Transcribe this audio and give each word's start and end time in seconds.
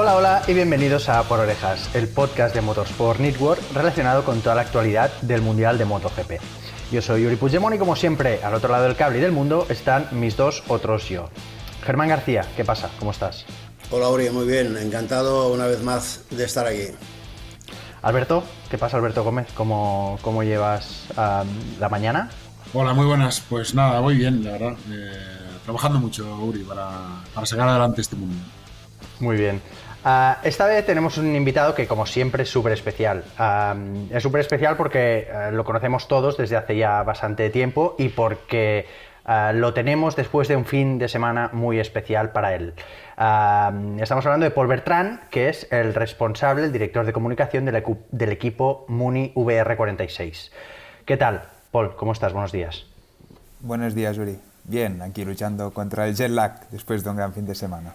Hola, 0.00 0.14
hola 0.14 0.42
y 0.46 0.54
bienvenidos 0.54 1.08
a 1.08 1.20
Por 1.24 1.40
Orejas, 1.40 1.92
el 1.92 2.06
podcast 2.06 2.54
de 2.54 2.60
Motorsport 2.60 3.18
Network 3.18 3.60
relacionado 3.74 4.24
con 4.24 4.40
toda 4.42 4.54
la 4.54 4.60
actualidad 4.60 5.10
del 5.22 5.42
Mundial 5.42 5.76
de 5.76 5.86
MotoGP. 5.86 6.34
Yo 6.92 7.02
soy 7.02 7.24
Yuri 7.24 7.34
Puigdemont 7.34 7.74
y 7.74 7.80
como 7.80 7.96
siempre, 7.96 8.40
al 8.44 8.54
otro 8.54 8.70
lado 8.70 8.84
del 8.84 8.94
cable 8.94 9.18
y 9.18 9.22
del 9.22 9.32
mundo 9.32 9.66
están 9.68 10.06
mis 10.12 10.36
dos 10.36 10.62
otros 10.68 11.08
yo. 11.08 11.28
Germán 11.84 12.10
García, 12.10 12.46
¿qué 12.56 12.64
pasa? 12.64 12.90
¿Cómo 13.00 13.10
estás? 13.10 13.44
Hola 13.90 14.08
Uri, 14.08 14.30
muy 14.30 14.46
bien, 14.46 14.76
encantado 14.76 15.52
una 15.52 15.66
vez 15.66 15.82
más 15.82 16.22
de 16.30 16.44
estar 16.44 16.68
aquí. 16.68 16.92
Alberto, 18.00 18.44
¿qué 18.70 18.78
pasa 18.78 18.98
Alberto 18.98 19.24
Gómez? 19.24 19.48
¿Cómo, 19.56 20.20
cómo 20.22 20.44
llevas 20.44 21.06
la 21.16 21.88
mañana? 21.90 22.30
Hola, 22.72 22.94
muy 22.94 23.06
buenas. 23.06 23.40
Pues 23.40 23.74
nada, 23.74 24.00
muy 24.00 24.14
bien, 24.14 24.44
la 24.44 24.52
verdad. 24.52 24.76
Eh, 24.92 25.10
trabajando 25.64 25.98
mucho, 25.98 26.36
Uri, 26.36 26.62
para, 26.62 26.88
para 27.34 27.44
sacar 27.44 27.68
adelante 27.68 28.00
este 28.00 28.14
mundo. 28.14 28.36
Muy 29.18 29.36
bien. 29.36 29.60
Ah, 30.04 30.38
esta 30.44 30.66
vez 30.66 30.86
tenemos 30.86 31.18
un 31.18 31.34
invitado 31.34 31.74
que, 31.74 31.86
como 31.86 32.06
siempre, 32.06 32.44
es 32.44 32.48
súper 32.48 32.72
especial. 32.72 33.24
es 34.10 34.22
súper 34.22 34.40
especial 34.40 34.76
porque 34.76 35.28
eh, 35.28 35.50
lo 35.52 35.64
conocemos 35.64 36.08
todos 36.08 36.36
desde 36.36 36.56
hace 36.56 36.76
ya 36.76 37.02
bastante 37.02 37.50
tiempo 37.50 37.96
y 37.98 38.10
porque 38.10 38.86
ah, 39.24 39.52
lo 39.52 39.74
tenemos 39.74 40.14
después 40.14 40.46
de 40.48 40.56
un 40.56 40.64
fin 40.64 40.98
de 40.98 41.08
semana 41.08 41.50
muy 41.52 41.80
especial 41.80 42.30
para 42.30 42.54
él. 42.54 42.74
estamos 44.00 44.24
hablando 44.24 44.44
de 44.44 44.50
Paul 44.50 44.68
Bertrand, 44.68 45.28
que 45.30 45.48
es 45.48 45.66
el 45.72 45.94
responsable, 45.94 46.64
el 46.64 46.72
director 46.72 47.04
de 47.04 47.12
comunicación 47.12 47.64
del, 47.64 47.82
del 48.12 48.32
equipo 48.32 48.84
Muni 48.88 49.32
VR46. 49.34 50.50
¿Qué 51.04 51.16
tal, 51.16 51.42
Paul? 51.72 51.96
¿Cómo 51.96 52.12
estás? 52.12 52.32
Buenos 52.32 52.52
días. 52.52 52.86
Buenos 53.60 53.94
días, 53.94 54.16
Uri. 54.16 54.38
Bien, 54.64 55.02
aquí 55.02 55.24
luchando 55.24 55.72
contra 55.72 56.06
el 56.06 56.14
jet 56.14 56.30
lag 56.30 56.68
después 56.70 57.02
de 57.02 57.10
un 57.10 57.16
gran 57.16 57.32
fin 57.32 57.46
de 57.46 57.54
semana. 57.54 57.94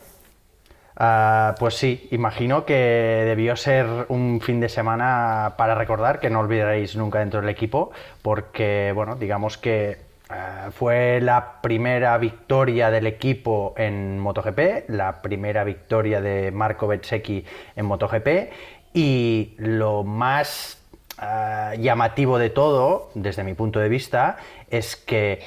Ah, 0.96 1.56
pues 1.60 1.76
sí, 1.76 2.08
imagino 2.12 2.66
que 2.66 3.24
debió 3.26 3.56
ser 3.56 3.88
un 4.10 4.40
fin 4.42 4.60
de 4.60 4.70
semana 4.70 5.56
para 5.58 5.74
recordar, 5.76 6.20
que 6.20 6.30
no 6.30 6.40
olvidaréis 6.40 6.96
nunca 6.96 7.20
dentro 7.20 7.42
del 7.42 7.50
equipo, 7.50 7.92
porque, 8.22 8.92
bueno, 8.94 9.16
digamos 9.16 9.58
que 9.58 9.98
ah, 10.30 10.70
fue 10.72 11.20
la 11.20 11.62
primera 11.62 12.16
victoria 12.20 12.92
del 12.92 13.08
equipo 13.08 13.74
en 13.76 14.20
MotoGP, 14.20 14.90
la 14.90 15.22
primera 15.24 15.64
victoria 15.64 16.22
de 16.22 16.52
Marco 16.52 16.88
Bezzecchi 16.88 17.44
en 17.76 17.86
MotoGP, 17.88 18.52
y 18.94 19.56
lo 19.58 20.04
más 20.04 20.80
ah, 21.18 21.74
llamativo 21.80 22.38
de 22.38 22.52
todo, 22.52 23.10
desde 23.16 23.44
mi 23.44 23.56
punto 23.56 23.80
de 23.80 23.90
vista, 23.90 24.38
es 24.70 24.96
que 24.96 25.42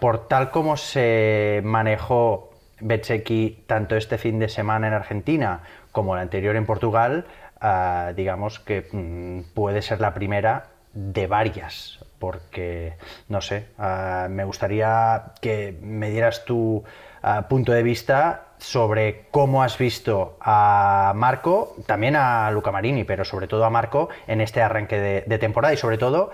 por 0.00 0.26
tal 0.28 0.50
como 0.50 0.76
se 0.76 1.60
manejó 1.64 2.49
Bezzecchi 2.80 3.64
tanto 3.66 3.96
este 3.96 4.18
fin 4.18 4.38
de 4.38 4.48
semana 4.48 4.88
en 4.88 4.94
Argentina 4.94 5.60
como 5.92 6.14
el 6.14 6.22
anterior 6.22 6.56
en 6.56 6.66
Portugal, 6.66 7.26
ah, 7.60 8.12
digamos 8.14 8.60
que 8.60 8.88
mm, 8.90 9.52
puede 9.54 9.82
ser 9.82 10.00
la 10.00 10.14
primera 10.14 10.68
de 10.92 11.26
varias, 11.26 12.04
porque, 12.18 12.94
no 13.28 13.40
sé, 13.40 13.66
ah, 13.78 14.28
me 14.30 14.44
gustaría 14.44 15.32
que 15.40 15.78
me 15.82 16.10
dieras 16.10 16.44
tu 16.44 16.84
ah, 17.22 17.48
punto 17.48 17.72
de 17.72 17.82
vista 17.82 18.46
sobre 18.58 19.26
cómo 19.30 19.62
has 19.62 19.78
visto 19.78 20.36
a 20.40 21.12
Marco, 21.16 21.76
también 21.86 22.16
a 22.16 22.50
Luca 22.50 22.72
Marini, 22.72 23.04
pero 23.04 23.24
sobre 23.24 23.46
todo 23.46 23.64
a 23.64 23.70
Marco 23.70 24.10
en 24.26 24.40
este 24.40 24.60
arranque 24.60 25.22
de, 25.26 25.38
temporada 25.38 25.72
y 25.72 25.78
sobre 25.78 25.96
todo 25.96 26.30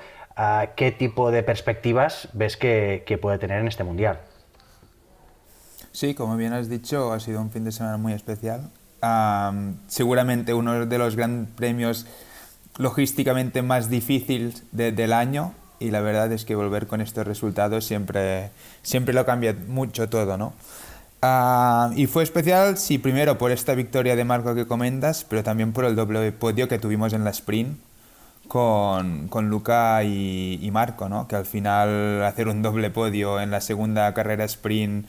qué 0.74 0.92
tipo 0.92 1.30
de 1.30 1.42
perspectivas 1.44 2.28
ves 2.32 2.56
que 2.56 3.18
puede 3.22 3.38
tener 3.38 3.60
en 3.60 3.68
este 3.68 3.84
Mundial. 3.84 4.18
Sí, 5.96 6.12
como 6.12 6.36
bien 6.36 6.52
has 6.52 6.68
dicho, 6.68 7.14
ha 7.14 7.20
sido 7.20 7.40
un 7.40 7.50
fin 7.50 7.64
de 7.64 7.72
semana 7.72 7.96
muy 7.96 8.12
especial. 8.12 8.68
seguramente 9.86 10.52
uno 10.52 10.84
de 10.84 10.98
los 10.98 11.16
grandes 11.16 11.48
premios 11.56 12.04
logísticamente 12.76 13.62
más 13.62 13.88
difíciles 13.88 14.64
del 14.72 15.14
año 15.14 15.54
y 15.78 15.90
la 15.90 16.02
verdad 16.02 16.30
es 16.32 16.44
que 16.44 16.54
volver 16.54 16.86
con 16.86 17.00
estos 17.00 17.26
resultados 17.26 17.86
siempre, 17.86 18.50
siempre 18.82 19.14
lo 19.14 19.24
cambia 19.24 19.56
mucho 19.68 20.06
todo, 20.10 20.36
¿no? 20.36 20.52
y 21.96 22.06
fue 22.06 22.24
especial, 22.24 22.76
sí, 22.76 22.98
primero 22.98 23.38
por 23.38 23.50
esta 23.50 23.74
victoria 23.74 24.16
de 24.16 24.24
Marco 24.24 24.54
que 24.54 24.66
comentas, 24.66 25.24
pero 25.24 25.42
también 25.42 25.72
por 25.72 25.86
el 25.86 25.96
doble 25.96 26.30
podio 26.30 26.68
que 26.68 26.78
tuvimos 26.78 27.14
en 27.14 27.24
la 27.24 27.30
sprint 27.30 27.78
con, 28.48 29.28
con 29.28 29.48
Luca 29.48 30.04
y, 30.04 30.58
y 30.60 30.70
Marco, 30.70 31.08
¿no? 31.08 31.26
Que 31.26 31.36
al 31.36 31.46
final 31.46 32.22
hacer 32.22 32.48
un 32.48 32.60
doble 32.60 32.90
podio 32.90 33.40
en 33.40 33.50
la 33.50 33.62
segunda 33.62 34.12
carrera 34.12 34.44
sprint 34.44 35.06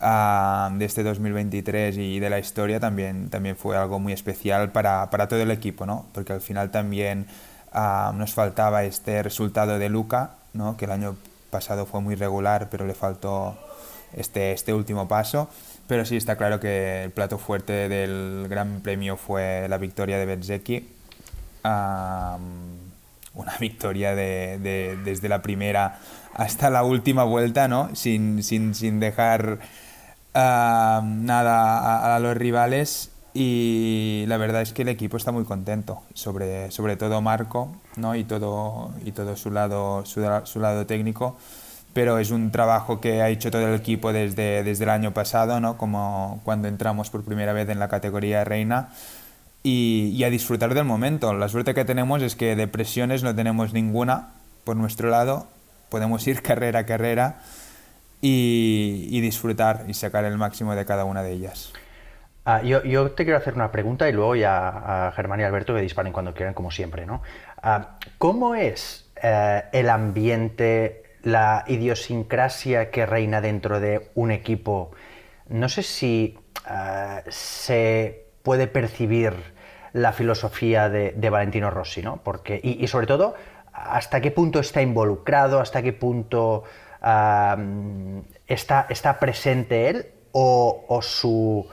de 0.00 0.84
este 0.84 1.02
2023 1.02 1.96
y 1.96 2.20
de 2.20 2.30
la 2.30 2.38
historia 2.38 2.78
también, 2.80 3.30
también 3.30 3.56
fue 3.56 3.76
algo 3.76 3.98
muy 3.98 4.12
especial 4.12 4.70
para, 4.70 5.08
para 5.10 5.26
todo 5.26 5.40
el 5.40 5.50
equipo, 5.50 5.86
¿no? 5.86 6.06
porque 6.12 6.34
al 6.34 6.40
final 6.40 6.70
también 6.70 7.26
nos 7.72 8.34
faltaba 8.34 8.84
este 8.84 9.22
resultado 9.22 9.78
de 9.78 9.88
Luca, 9.88 10.32
¿no? 10.52 10.76
que 10.76 10.84
el 10.84 10.92
año 10.92 11.16
pasado 11.50 11.86
fue 11.86 12.00
muy 12.00 12.14
regular, 12.14 12.68
pero 12.70 12.86
le 12.86 12.94
faltó 12.94 13.56
este, 14.12 14.52
este 14.52 14.72
último 14.74 15.08
paso. 15.08 15.48
Pero 15.86 16.04
sí 16.04 16.16
está 16.16 16.36
claro 16.36 16.58
que 16.58 17.04
el 17.04 17.10
plato 17.12 17.38
fuerte 17.38 17.88
del 17.88 18.46
Gran 18.48 18.80
Premio 18.80 19.16
fue 19.16 19.68
la 19.68 19.78
victoria 19.78 20.18
de 20.18 20.26
Bezzecchi. 20.26 20.88
una 21.62 23.56
victoria 23.60 24.14
de, 24.14 24.58
de, 24.58 24.98
desde 25.04 25.28
la 25.28 25.42
primera 25.42 26.00
hasta 26.34 26.70
la 26.70 26.82
última 26.82 27.24
vuelta, 27.24 27.68
¿no? 27.68 27.94
Sin, 27.94 28.42
sin, 28.42 28.74
sin 28.74 29.00
dejar 29.00 29.60
nada 30.36 32.14
a, 32.16 32.20
los 32.20 32.36
rivales 32.36 33.10
y 33.34 34.24
la 34.28 34.36
verdad 34.36 34.62
es 34.62 34.72
que 34.72 34.82
el 34.82 34.88
equipo 34.88 35.16
está 35.16 35.32
muy 35.32 35.44
contento, 35.44 36.02
sobre, 36.14 36.70
sobre 36.70 36.96
todo 36.96 37.20
Marco 37.20 37.76
¿no? 37.96 38.14
y, 38.14 38.24
todo, 38.24 38.92
y 39.04 39.12
todo 39.12 39.36
su 39.36 39.50
lado, 39.50 40.04
su, 40.04 40.20
lado 40.60 40.86
técnico, 40.86 41.36
pero 41.92 42.18
es 42.18 42.30
un 42.30 42.50
trabajo 42.50 43.00
que 43.00 43.22
ha 43.22 43.28
hecho 43.28 43.50
todo 43.50 43.66
el 43.66 43.74
equipo 43.74 44.12
desde, 44.12 44.62
desde 44.62 44.84
el 44.84 44.90
año 44.90 45.12
pasado, 45.12 45.60
¿no? 45.60 45.76
como 45.76 46.40
cuando 46.44 46.68
entramos 46.68 47.10
por 47.10 47.24
primera 47.24 47.52
vez 47.52 47.68
en 47.68 47.78
la 47.78 47.88
categoría 47.88 48.44
reina. 48.44 48.90
Y, 49.62 50.12
y, 50.14 50.22
a 50.22 50.30
disfrutar 50.30 50.74
del 50.74 50.84
momento. 50.84 51.34
La 51.34 51.48
suerte 51.48 51.74
que 51.74 51.84
tenemos 51.84 52.22
es 52.22 52.36
que 52.36 52.54
de 52.54 52.68
presiones 52.68 53.24
no 53.24 53.34
tenemos 53.34 53.72
ninguna 53.72 54.28
por 54.62 54.76
nuestro 54.76 55.10
lado. 55.10 55.48
Podemos 55.88 56.24
ir 56.28 56.40
carrera 56.42 56.80
a 56.80 56.86
carrera 56.86 57.40
y, 58.20 59.20
disfrutar 59.20 59.84
y 59.88 59.94
sacar 59.94 60.24
el 60.24 60.38
máximo 60.38 60.74
de 60.74 60.84
cada 60.84 61.04
una 61.04 61.22
de 61.22 61.32
ellas. 61.32 61.72
Ah, 62.44 62.62
yo, 62.62 63.10
te 63.12 63.24
quiero 63.24 63.38
hacer 63.38 63.54
una 63.54 63.72
pregunta 63.72 64.08
y 64.08 64.12
luego 64.12 64.36
ya 64.36 65.08
a 65.08 65.12
Germán 65.12 65.40
y 65.40 65.42
Alberto 65.42 65.74
que 65.74 65.80
disparen 65.80 66.12
cuando 66.12 66.32
quieran, 66.32 66.54
como 66.54 66.70
siempre. 66.70 67.04
¿no? 67.04 67.22
Ah, 67.62 67.98
¿Cómo 68.18 68.54
es 68.54 69.10
eh, 69.22 69.64
el 69.72 69.90
ambiente, 69.90 71.02
la 71.22 71.64
idiosincrasia 71.66 72.90
que 72.90 73.04
reina 73.04 73.40
dentro 73.40 73.80
de 73.80 74.10
un 74.14 74.30
equipo? 74.30 74.92
No 75.48 75.68
sé 75.68 75.82
si 75.82 76.38
eh, 76.70 77.22
se 77.28 78.26
puede 78.42 78.68
percibir 78.68 79.34
la 79.92 80.12
filosofía 80.12 80.88
de, 80.88 81.30
Valentino 81.30 81.70
Rossi, 81.70 82.02
¿no? 82.02 82.20
Porque, 82.22 82.60
y, 82.62 82.86
sobre 82.86 83.06
todo, 83.06 83.34
hasta 83.72 84.20
qué 84.20 84.30
punto 84.30 84.60
está 84.60 84.82
involucrado, 84.82 85.58
hasta 85.58 85.82
qué 85.82 85.92
punto 85.92 86.64
está, 88.46 88.86
está 88.88 89.18
presente 89.20 89.88
él 89.88 90.06
o, 90.32 91.00
su, 91.02 91.66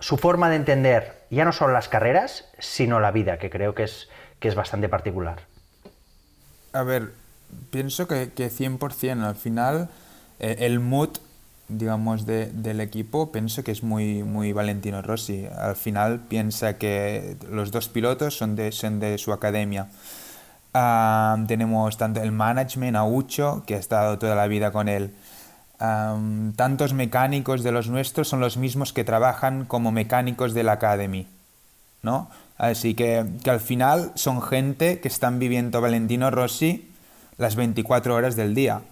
forma 0.00 0.50
de 0.50 0.56
entender 0.56 1.22
ya 1.30 1.44
no 1.44 1.52
solo 1.52 1.72
las 1.72 1.88
carreras, 1.88 2.44
sino 2.58 3.00
la 3.00 3.10
vida, 3.10 3.38
que 3.38 3.48
creo 3.48 3.74
que 3.74 3.84
es, 3.84 4.08
que 4.38 4.48
es 4.48 4.54
bastante 4.54 4.88
particular. 4.88 5.42
A 6.72 6.82
ver, 6.82 7.12
pienso 7.70 8.08
que, 8.08 8.32
que 8.32 8.50
100% 8.50 9.24
al 9.24 9.36
final 9.36 9.88
eh, 10.40 10.56
el 10.60 10.80
mood 10.80 11.18
digamos 11.68 12.26
del 12.26 12.80
equipo 12.80 13.32
pienso 13.32 13.64
que 13.64 13.70
es 13.70 13.82
muy 13.82 14.24
muy 14.24 14.52
Valentino 14.52 15.00
Rossi 15.00 15.46
al 15.46 15.76
final 15.76 16.20
piensa 16.28 16.76
que 16.76 17.36
los 17.48 17.70
dos 17.70 17.88
pilotos 17.88 18.36
son 18.36 18.56
de, 18.56 18.72
son 18.72 19.00
de 19.00 19.16
su 19.16 19.32
academia 19.32 19.88
tenemos 20.72 21.96
tanto 21.96 22.22
el 22.22 22.32
management, 22.32 22.96
a 22.96 23.04
que 23.66 23.74
ha 23.74 23.78
estado 23.78 24.18
toda 24.18 24.34
la 24.34 24.46
vida 24.46 24.72
con 24.72 24.88
él. 24.88 25.14
tantos 25.78 26.94
mecánicos 26.94 27.62
de 27.62 27.72
los 27.72 27.88
nuestros 27.88 28.28
son 28.28 28.40
los 28.40 28.56
mismos 28.56 28.92
que 28.92 29.04
trabajan 29.04 29.64
como 29.64 29.92
mecánicos 29.92 30.54
de 30.54 30.62
la 30.62 30.72
Academy. 30.72 31.26
¿no? 32.02 32.30
Así 32.58 32.94
que, 32.94 33.24
que 33.42 33.50
al 33.50 33.60
final 33.60 34.12
son 34.14 34.42
gente 34.42 35.00
que 35.00 35.08
están 35.08 35.38
viviendo 35.38 35.80
Valentino 35.80 36.30
Rossi 36.30 36.88
las 37.38 37.56
24 37.56 38.14
horas 38.14 38.36
del 38.36 38.54
día. 38.54 38.82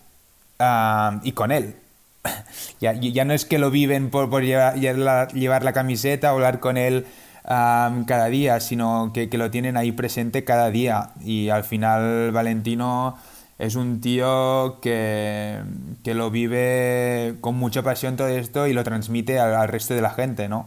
y 1.22 1.32
con 1.32 1.52
él. 1.52 1.76
ya, 2.80 2.92
ya, 2.92 3.24
no 3.24 3.32
es 3.32 3.44
que 3.46 3.58
lo 3.58 3.70
viven 3.70 4.10
por, 4.10 4.28
por 4.28 4.42
llevar, 4.42 4.74
llevar, 4.74 5.64
la, 5.64 5.72
camiseta 5.72 6.32
o 6.32 6.34
hablar 6.34 6.60
con 6.60 6.76
él 6.76 7.06
cada 7.44 8.26
día, 8.26 8.60
sino 8.60 9.10
que, 9.12 9.28
que, 9.28 9.38
lo 9.38 9.50
tienen 9.50 9.76
ahí 9.76 9.92
presente 9.92 10.44
cada 10.44 10.70
día. 10.70 11.10
Y 11.20 11.48
al 11.48 11.64
final 11.64 12.32
Valentino 12.32 13.16
es 13.58 13.74
un 13.74 14.00
tío 14.00 14.78
que, 14.80 15.60
que 16.02 16.14
lo 16.14 16.30
vive 16.30 17.36
con 17.40 17.56
mucha 17.56 17.82
pasión 17.82 18.16
todo 18.16 18.28
esto 18.28 18.66
y 18.66 18.72
lo 18.72 18.84
transmite 18.84 19.38
al, 19.38 19.68
resto 19.68 19.94
de 19.94 20.02
la 20.02 20.10
gente, 20.10 20.48
¿no? 20.48 20.66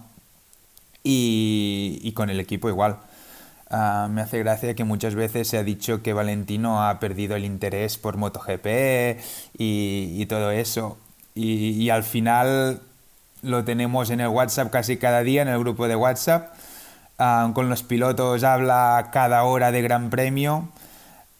y, 1.04 2.12
con 2.14 2.30
el 2.30 2.40
equipo 2.40 2.70
igual. 2.70 2.98
Ah, 3.70 4.08
me 4.10 4.22
hace 4.22 4.40
gracia 4.40 4.76
que 4.76 4.84
muchas 4.84 5.16
veces 5.16 5.48
se 5.48 5.58
ha 5.58 5.64
dicho 5.64 6.04
que 6.04 6.14
Valentino 6.14 6.88
ha 6.88 7.00
perdido 7.00 7.36
el 7.36 7.46
interés 7.46 7.98
por 7.98 8.18
MotoGP 8.18 9.20
y, 9.58 10.16
y 10.22 10.26
todo 10.28 10.52
eso. 10.52 10.98
Y, 11.36 11.72
y, 11.72 11.90
al 11.90 12.04
final 12.04 12.82
lo 13.42 13.64
tenemos 13.64 14.10
en 14.12 14.22
el 14.22 14.28
WhatsApp 14.28 14.72
casi 14.72 14.98
cada 14.98 15.24
día, 15.24 15.42
en 15.42 15.48
el 15.48 15.60
grupo 15.60 15.88
de 15.88 15.96
WhatsApp. 15.96 16.54
Ah, 17.20 17.52
con 17.54 17.70
los 17.70 17.84
pilotos 17.84 18.44
habla 18.44 19.10
cada 19.12 19.44
hora 19.44 19.72
de 19.72 19.82
Gran 19.82 20.10
Premio. 20.10 20.70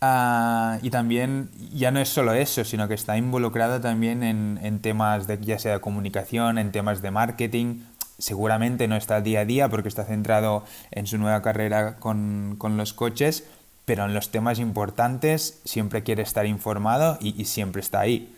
Ah, 0.02 0.80
y 0.82 0.90
también 0.90 1.50
ya 1.74 1.92
no 1.92 2.00
es 2.00 2.10
solo 2.10 2.34
eso, 2.34 2.64
sino 2.66 2.88
que 2.88 2.94
está 2.94 3.18
involucrado 3.18 3.82
también 3.82 4.22
en, 4.24 4.60
en, 4.62 4.80
temas 4.82 5.28
de 5.28 5.40
ya 5.40 5.58
sea 5.60 5.74
de 5.74 5.82
comunicación, 5.82 6.58
en 6.58 6.72
temas 6.72 7.02
de 7.02 7.12
marketing. 7.12 7.82
Seguramente 8.20 8.88
no 8.88 8.96
está 8.96 9.22
día 9.22 9.42
a 9.42 9.46
día 9.46 9.70
porque 9.70 9.90
está 9.90 10.04
centrado 10.04 10.66
en 10.92 11.08
su 11.08 11.18
nueva 11.18 11.42
carrera 11.42 11.98
con, 11.98 12.56
con 12.58 12.78
los 12.78 12.94
coches, 12.94 13.46
pero 13.86 14.06
en 14.06 14.14
los 14.14 14.30
temas 14.30 14.60
importantes 14.60 15.62
siempre 15.66 16.04
quiere 16.04 16.22
estar 16.24 16.46
informado 16.46 17.18
y, 17.22 17.40
y 17.42 17.46
siempre 17.46 17.82
está 17.82 18.02
ahí. 18.02 18.36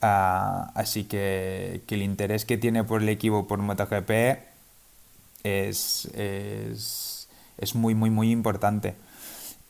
Uh, 0.00 0.70
así 0.74 1.04
que, 1.04 1.82
que, 1.86 1.96
el 1.96 2.02
interés 2.02 2.44
que 2.44 2.56
tiene 2.56 2.84
por 2.84 3.02
el 3.02 3.08
equipo 3.08 3.48
por 3.48 3.58
MotoGP 3.58 4.47
es, 5.42 6.06
es, 6.14 7.28
es 7.56 7.74
muy, 7.74 7.94
muy, 7.94 8.10
muy 8.10 8.30
importante. 8.30 8.94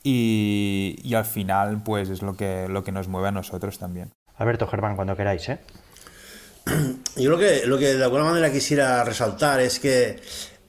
Y, 0.03 0.97
y, 1.03 1.13
al 1.15 1.25
final, 1.25 1.83
pues 1.83 2.09
es 2.09 2.21
lo 2.21 2.37
que, 2.37 2.67
lo 2.69 2.83
que 2.83 2.91
nos 2.91 3.07
mueve 3.07 3.27
a 3.27 3.31
nosotros 3.31 3.79
también. 3.79 4.11
Alberto 4.37 4.65
Germán, 4.67 4.95
cuando 4.95 5.15
queráis, 5.15 5.49
¿eh? 5.49 5.59
Yo 7.17 7.29
lo 7.29 7.37
que, 7.37 7.65
lo 7.65 7.77
que 7.77 7.95
de 7.95 8.03
alguna 8.03 8.23
manera 8.23 8.51
quisiera 8.51 9.03
resaltar 9.03 9.59
es 9.59 9.79
que 9.79 10.21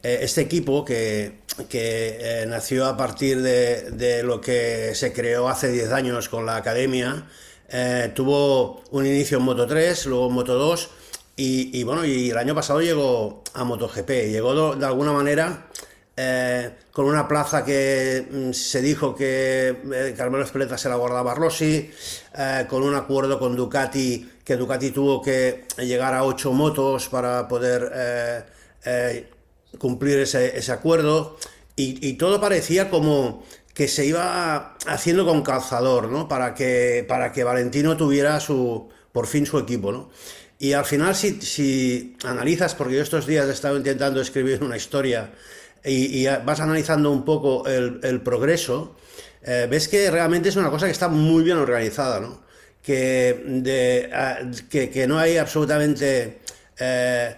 eh, 0.02 0.18
este 0.22 0.40
equipo 0.40 0.84
que, 0.84 1.40
que 1.68 2.16
eh, 2.20 2.46
nació 2.48 2.86
a 2.86 2.96
partir 2.96 3.40
de, 3.40 3.92
de, 3.92 4.22
lo 4.24 4.40
que 4.40 4.94
se 4.94 5.12
creó 5.12 5.48
hace 5.48 5.70
10 5.70 5.92
años 5.92 6.28
con 6.28 6.44
la 6.44 6.56
academia, 6.56 7.26
eh, 7.68 8.10
tuvo 8.14 8.82
un 8.90 9.06
inicio 9.06 9.38
en 9.38 9.44
Moto 9.44 9.66
3, 9.66 10.06
luego 10.06 10.26
en 10.26 10.32
Moto 10.32 10.54
2 10.54 10.90
y, 11.36 11.82
bueno, 11.84 12.04
y 12.04 12.30
el 12.30 12.36
año 12.36 12.54
pasado 12.54 12.82
llegó 12.82 13.42
a 13.54 13.64
MotoGP, 13.64 14.10
llegó 14.30 14.76
de, 14.76 14.84
alguna 14.84 15.12
manera 15.12 15.68
eh, 16.16 16.70
con 16.92 17.06
una 17.06 17.26
plaza 17.26 17.64
que 17.64 18.26
mm, 18.30 18.52
se 18.52 18.82
dijo 18.82 19.14
que 19.14 19.68
eh, 19.68 20.14
Carmelo 20.16 20.44
Espeleta 20.44 20.76
se 20.76 20.90
la 20.90 20.96
guardaba 20.96 21.34
Rossi, 21.34 21.90
eh, 22.36 22.66
con 22.68 22.82
un 22.82 22.94
acuerdo 22.94 23.38
con 23.38 23.56
Ducati, 23.56 24.30
que 24.44 24.56
Ducati 24.56 24.90
tuvo 24.90 25.22
que 25.22 25.64
llegar 25.78 26.12
a 26.12 26.24
ocho 26.24 26.52
motos 26.52 27.08
para 27.08 27.48
poder 27.48 28.44
cumplir 29.78 30.18
ese, 30.18 30.58
ese 30.58 30.72
acuerdo, 30.72 31.38
y, 31.76 32.06
y, 32.06 32.14
todo 32.14 32.40
parecía 32.40 32.90
como 32.90 33.44
que 33.72 33.88
se 33.88 34.04
iba 34.04 34.76
haciendo 34.86 35.24
con 35.24 35.42
calzador, 35.42 36.08
¿no? 36.10 36.28
Para 36.28 36.54
que, 36.54 37.04
para 37.08 37.32
que 37.32 37.44
Valentino 37.44 37.96
tuviera 37.96 38.40
su, 38.40 38.90
por 39.12 39.26
fin 39.26 39.46
su 39.46 39.58
equipo, 39.58 39.92
¿no? 39.92 40.10
Y 40.62 40.74
al 40.74 40.84
final, 40.84 41.16
si, 41.16 42.16
analizas, 42.22 42.74
porque 42.74 42.94
yo 42.96 43.02
estos 43.02 43.26
días 43.26 43.48
he 43.48 43.52
estado 43.52 43.78
intentando 43.78 44.20
escribir 44.20 44.62
una 44.62 44.76
historia, 44.76 45.32
y, 45.82 46.26
vas 46.44 46.60
analizando 46.60 47.10
un 47.10 47.24
poco 47.24 47.66
el, 47.66 48.20
progreso, 48.20 48.94
eh, 49.42 49.66
ves 49.70 49.88
que 49.88 50.10
realmente 50.10 50.50
es 50.50 50.56
una 50.56 50.68
cosa 50.68 50.84
que 50.84 50.92
está 50.92 51.08
muy 51.08 51.44
bien 51.44 51.56
organizada, 51.56 52.20
¿no? 52.20 52.42
Que, 52.82 53.62
que, 54.68 55.06
no 55.06 55.18
hay 55.18 55.38
absolutamente 55.38 56.40
eh, 56.78 57.36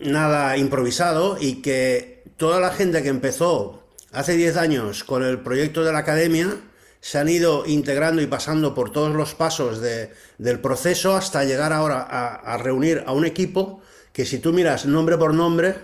nada 0.00 0.58
improvisado 0.58 1.38
y 1.40 1.62
que 1.62 2.24
toda 2.36 2.60
la 2.60 2.70
gente 2.70 3.02
que 3.02 3.08
empezó 3.08 3.82
hace 4.12 4.36
10 4.36 4.58
años 4.58 5.04
con 5.04 5.22
el 5.22 5.38
proyecto 5.40 5.84
de 5.84 5.92
la 5.92 6.00
academia 6.00 6.54
se 7.00 7.18
han 7.18 7.28
ido 7.28 7.64
integrando 7.66 8.20
y 8.20 8.26
pasando 8.26 8.74
por 8.74 8.90
todos 8.92 9.14
los 9.14 9.34
pasos 9.34 9.80
de, 9.80 10.10
del 10.38 10.60
proceso 10.60 11.16
hasta 11.16 11.44
llegar 11.44 11.72
ahora 11.72 12.02
a, 12.02 12.56
reunir 12.58 13.04
a 13.06 13.12
un 13.12 13.24
equipo 13.24 13.80
que 14.12 14.26
si 14.26 14.38
tú 14.38 14.52
miras 14.52 14.84
nombre 14.84 15.16
por 15.16 15.32
nombre, 15.32 15.76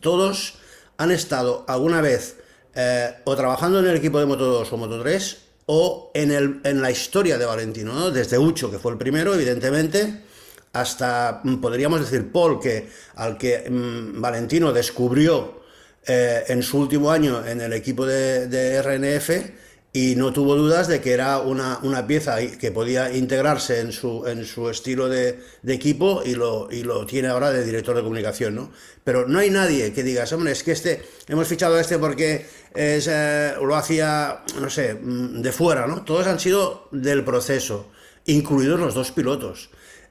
todos 0.00 0.54
han 0.96 1.12
estado 1.12 1.64
alguna 1.68 2.00
vez 2.00 2.36
eh, 2.74 3.14
o 3.24 3.36
trabajando 3.36 3.78
en 3.78 3.86
el 3.86 3.96
equipo 3.96 4.18
de 4.18 4.26
Moto 4.26 4.46
2 4.46 4.72
o 4.72 4.76
Moto 4.76 5.00
3 5.00 5.38
o 5.66 6.10
en, 6.14 6.32
el, 6.32 6.60
en 6.64 6.82
la 6.82 6.90
historia 6.90 7.38
de 7.38 7.44
Valentino, 7.44 7.92
¿no? 7.92 8.10
desde 8.10 8.38
Ucho, 8.38 8.70
que 8.70 8.78
fue 8.78 8.92
el 8.92 8.98
primero, 8.98 9.34
evidentemente, 9.34 10.24
hasta, 10.72 11.42
mm, 11.44 11.56
podríamos 11.56 12.00
decir, 12.00 12.32
Paul, 12.32 12.58
que, 12.58 12.88
al 13.14 13.36
que 13.38 13.70
mmm, 13.70 14.20
Valentino 14.20 14.72
descubrió 14.72 15.60
eh, 16.06 16.44
en 16.48 16.62
su 16.62 16.78
último 16.78 17.10
año 17.10 17.46
en 17.46 17.60
el 17.60 17.72
equipo 17.74 18.06
de, 18.06 18.46
de 18.48 18.80
RNF 18.82 19.30
y 20.00 20.14
no 20.14 20.32
tuvo 20.32 20.54
dudas 20.54 20.86
de 20.86 21.00
que 21.00 21.12
era 21.12 21.40
una, 21.40 21.80
una 21.82 22.06
pieza 22.06 22.36
que 22.38 22.70
podía 22.70 23.12
integrarse 23.12 23.80
en 23.80 23.90
su, 23.90 24.24
en 24.28 24.44
su 24.44 24.70
estilo 24.70 25.08
de, 25.08 25.40
de 25.62 25.74
equipo 25.74 26.22
y 26.24 26.36
lo, 26.36 26.68
y 26.70 26.84
lo, 26.84 27.04
tiene 27.04 27.26
ahora 27.26 27.50
de 27.50 27.64
director 27.64 27.96
de 27.96 28.02
comunicación, 28.02 28.54
¿no? 28.54 28.70
Pero 29.02 29.26
no 29.26 29.40
hay 29.40 29.50
nadie 29.50 29.92
que 29.92 30.04
diga, 30.04 30.24
hombre, 30.32 30.52
es 30.52 30.62
que 30.62 30.70
este, 30.70 31.02
hemos 31.26 31.48
fichado 31.48 31.74
a 31.74 31.80
este 31.80 31.98
porque 31.98 32.46
es, 32.76 33.08
eh, 33.10 33.54
lo 33.60 33.74
hacía, 33.74 34.44
no 34.60 34.70
sé, 34.70 34.94
mm, 34.94 35.42
de 35.42 35.50
fuera, 35.50 35.88
¿no? 35.88 36.04
Todos 36.04 36.28
han 36.28 36.38
sido 36.38 36.88
del 36.92 37.24
proceso, 37.24 37.90
incluidos 38.26 38.78
los 38.78 38.94
dos 38.94 39.10
pilotos. 39.10 39.70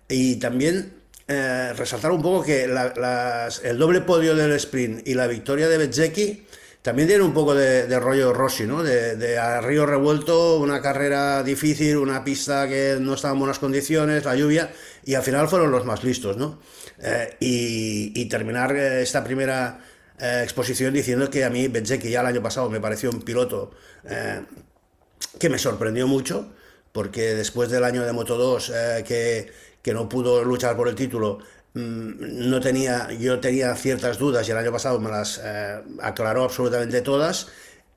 Y 0.09 0.35
también 0.35 0.95
eh, 1.29 1.71
resaltar 1.77 2.11
un 2.11 2.21
poco 2.21 2.43
que 2.43 2.67
la, 2.67 2.93
las, 2.93 3.63
el 3.63 3.77
doble 3.77 4.01
podio 4.01 4.35
del 4.35 4.51
sprint 4.53 5.07
y 5.07 5.13
la 5.13 5.27
victoria 5.27 5.69
de 5.69 5.77
Bezzecchi 5.77 6.45
también 6.87 7.09
tiene 7.09 7.25
un 7.25 7.33
poco 7.33 7.53
de, 7.53 7.99
rollo 7.99 8.31
Rossi, 8.31 8.65
¿no? 8.65 8.81
De, 8.81 9.17
de, 9.17 9.37
a 9.37 9.59
río 9.59 9.85
revuelto, 9.85 10.57
una 10.57 10.81
carrera 10.81 11.43
difícil, 11.43 11.97
una 11.97 12.23
pista 12.23 12.65
que 12.65 12.95
no 12.97 13.15
estaba 13.15 13.33
en 13.33 13.39
buenas 13.39 13.59
condiciones, 13.59 14.23
la 14.23 14.37
lluvia, 14.37 14.71
y 15.03 15.13
al 15.15 15.21
final 15.21 15.49
fueron 15.49 15.69
los 15.69 15.83
más 15.83 16.05
listos, 16.05 16.37
¿no? 16.37 16.61
Eh, 16.99 17.35
y, 17.41 18.25
terminar 18.29 18.73
esta 18.73 19.21
primera 19.21 19.81
eh, 20.17 20.39
exposición 20.43 20.93
diciendo 20.93 21.29
que 21.29 21.43
a 21.43 21.49
mí 21.49 21.67
Bezzecchi 21.67 22.09
ya 22.09 22.21
el 22.21 22.27
año 22.27 22.41
pasado 22.41 22.69
me 22.69 22.79
pareció 22.79 23.09
un 23.09 23.21
piloto 23.21 23.71
eh, 24.09 24.45
que 25.37 25.49
me 25.49 25.57
sorprendió 25.57 26.07
mucho, 26.07 26.53
porque 26.93 27.35
después 27.35 27.69
del 27.69 27.83
año 27.83 28.05
de 28.05 28.13
Moto 28.13 28.37
2 28.37 28.69
eh, 28.73 29.03
que, 29.05 29.51
que 29.81 29.93
no 29.93 30.07
pudo 30.07 30.41
luchar 30.45 30.77
por 30.77 30.87
el 30.87 30.95
título, 30.95 31.39
no 31.77 32.59
tenía, 32.59 33.11
yo 33.13 33.39
tenía 33.39 33.75
ciertas 33.75 34.17
dudas 34.17 34.47
y 34.47 34.51
el 34.51 34.57
año 34.57 34.71
pasado 34.71 34.99
me 34.99 35.09
las 35.09 35.41
eh, 35.43 35.81
aclaró 36.01 36.43
absolutamente 36.43 37.01
todas 37.01 37.47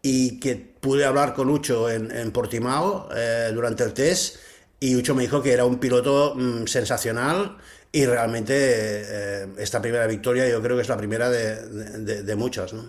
y 0.02 0.40
que 0.40 0.56
pude 0.56 1.04
hablar 1.04 1.34
con 1.34 1.50
Ucho 1.50 1.90
en, 1.90 2.10
en 2.10 2.30
Portimao 2.30 3.08
eh, 3.14 3.50
durante 3.52 3.84
el 3.84 3.92
test 3.92 4.37
y 4.78 4.96
Ucho 4.96 5.14
me 5.14 5.22
dijo 5.22 5.42
que 5.42 5.52
era 5.52 5.64
un 5.64 5.78
piloto 5.78 6.34
mm, 6.37 6.66
sensacional 6.66 7.58
y 7.92 8.06
realmente 8.06 8.54
eh, 8.56 9.49
esta 9.58 9.82
primera 9.82 10.06
victoria 10.06 10.49
yo 10.49 10.62
creo 10.62 10.76
que 10.76 10.82
es 10.82 10.88
la 10.88 10.96
primera 10.96 11.28
de, 11.28 11.56
de, 11.99 12.22
de 12.22 12.37
muchas. 12.37 12.72
¿no? 12.72 12.84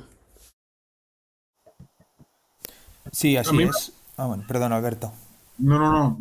Sí, 3.11 3.35
así 3.37 3.63
es. 3.63 3.91
Ah, 4.17 4.25
bueno, 4.27 4.43
perdón, 4.47 4.71
Alberto. 4.73 5.11
No, 5.57 5.77
no, 5.79 5.91
no. 5.91 6.17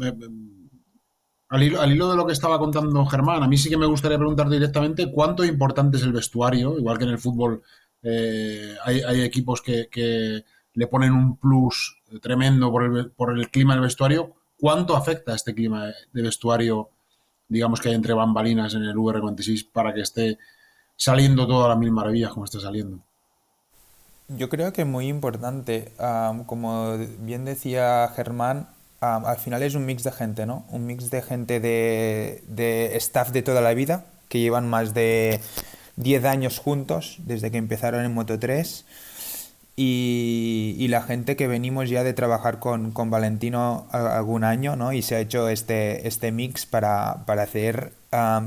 Al 1.51 1.65
hilo, 1.65 2.09
de 2.09 2.17
lo 2.17 2.27
que 2.27 2.33
estaba 2.33 2.61
contando 2.61 3.05
Germán, 3.07 3.43
a 3.43 3.49
mí 3.49 3.59
sí 3.59 3.69
que 3.69 3.77
me 3.77 3.87
gustaría 3.87 4.17
preguntar 4.17 4.49
directamente 4.49 5.11
cuánto 5.11 5.45
importante 5.45 5.97
es 5.97 6.05
el 6.05 6.13
vestuario, 6.13 6.79
igual 6.79 6.97
que 6.97 7.05
en 7.05 7.11
el 7.11 7.19
fútbol 7.19 7.61
eh, 8.05 8.77
hay, 8.85 9.23
equipos 9.23 9.61
que, 9.61 10.45
le 10.75 10.87
ponen 10.87 11.13
un 11.13 11.37
plus 11.37 11.99
tremendo 12.23 12.71
por 13.17 13.37
el, 13.37 13.51
clima 13.51 13.75
del 13.75 13.83
vestuario, 13.83 14.33
¿cuánto 14.61 14.95
afecta 14.95 15.35
este 15.35 15.53
clima 15.53 15.87
de 16.13 16.23
vestuario, 16.23 16.91
digamos 17.49 17.81
que 17.81 17.89
hay 17.89 17.97
entre 17.97 18.15
bambalinas 18.15 18.75
en 18.75 18.85
el 18.85 18.95
VR46 18.95 19.69
para 19.73 19.93
que 19.93 20.03
esté 20.03 20.39
saliendo 20.95 21.49
todas 21.49 21.69
las 21.69 21.79
mil 21.79 21.91
maravillas 21.91 22.31
como 22.31 22.45
está 22.45 22.61
saliendo? 22.61 23.01
Yo 24.29 24.49
creo 24.49 24.73
que 24.73 24.83
es 24.83 24.87
muy 24.87 25.09
importante, 25.09 25.91
um, 25.99 26.45
como 26.45 26.97
bien 27.19 27.45
decía 27.45 28.09
Germán, 28.15 28.69
um, 29.01 29.25
al 29.25 29.39
final 29.39 29.63
es 29.63 29.75
un 29.75 29.87
mix 29.87 30.03
de 30.03 30.13
gente, 30.13 30.47
¿no? 30.47 30.65
Un 30.71 30.87
mix 30.87 31.11
de 31.11 31.23
gente 31.23 31.61
de, 31.61 32.43
de 32.49 32.97
staff 32.97 33.31
de 33.31 33.43
toda 33.43 33.61
la 33.61 33.75
vida, 33.75 34.05
que 34.29 34.41
llevan 34.41 34.69
más 34.69 34.95
de 34.95 35.41
10 35.97 36.25
años 36.25 36.59
juntos, 36.59 37.19
desde 37.19 37.51
que 37.51 37.59
empezaron 37.59 38.05
en 38.05 38.15
Moto 38.15 38.39
3. 38.39 38.85
Y, 39.83 40.89
la 40.91 41.01
gente 41.03 41.37
que 41.37 41.47
venimos 41.47 41.89
ya 41.89 42.03
de 42.05 42.13
trabajar 42.13 42.59
con, 42.59 42.91
con 42.91 43.11
Valentino 43.11 43.87
algún 43.93 44.45
año, 44.45 44.77
¿no? 44.77 44.93
Y 44.93 45.01
se 45.01 45.15
ha 45.15 45.21
hecho 45.21 45.49
este, 45.49 46.07
este 46.07 46.33
mix 46.33 46.67
para, 46.67 47.25
para 47.25 47.45
hacer 47.45 47.93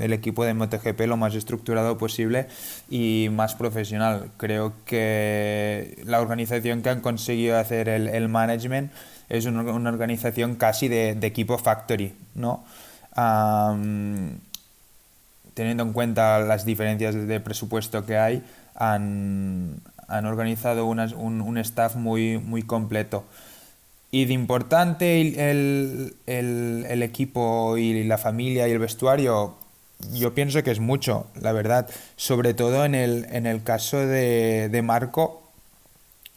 el 0.02 0.14
equipo 0.14 0.46
de 0.46 0.54
MotoGP 0.54 1.02
lo 1.08 1.18
más 1.18 1.34
estructurado 1.34 1.98
posible 1.98 2.48
y 2.88 3.30
más 3.32 3.56
profesional. 3.56 4.30
Creo 4.38 4.74
que 4.86 6.04
la 6.06 6.22
organización 6.22 6.84
que 6.84 6.90
han 6.90 7.02
conseguido 7.02 7.58
hacer 7.58 7.90
el, 7.90 8.10
el 8.10 8.30
management 8.30 8.92
es 9.34 9.46
una, 9.46 9.64
una 9.64 9.90
organización 9.90 10.56
casi 10.56 10.88
de, 10.88 11.16
de, 11.16 11.28
equipo 11.28 11.58
factory, 11.58 12.14
¿no? 12.36 12.64
Teniendo 15.56 15.84
en 15.84 15.94
cuenta 15.94 16.40
las 16.40 16.66
diferencias 16.66 17.16
de 17.16 17.40
presupuesto 17.40 18.06
que 18.06 18.18
hay, 18.18 18.44
han, 18.76 19.82
han 20.08 20.26
organizado 20.26 20.86
un, 20.86 21.00
un, 21.00 21.58
staff 21.58 21.96
muy, 21.96 22.38
muy 22.38 22.62
completo. 22.62 23.26
Y 24.12 24.26
de 24.26 24.34
importante 24.34 25.22
el, 25.22 26.16
el, 26.28 26.86
el, 26.88 27.02
equipo 27.02 27.78
y 27.78 28.04
la 28.04 28.20
familia 28.20 28.68
y 28.68 28.72
el 28.72 28.80
vestuario, 28.80 29.56
yo 30.14 30.36
pienso 30.36 30.62
que 30.62 30.70
es 30.70 30.80
mucho, 30.80 31.26
la 31.42 31.54
verdad. 31.54 31.90
Sobre 32.16 32.54
todo 32.54 32.86
en 32.86 32.94
el, 32.94 33.26
en 33.32 33.48
el 33.48 33.64
caso 33.64 33.98
de, 33.98 34.70
de 34.70 34.82
Marco. 34.84 35.43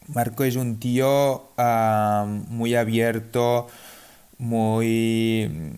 Marco 0.09 0.45
es 0.45 0.57
un 0.57 0.79
tío 0.79 1.51
muy 2.49 2.75
abierto, 2.75 3.69
muy... 4.39 5.73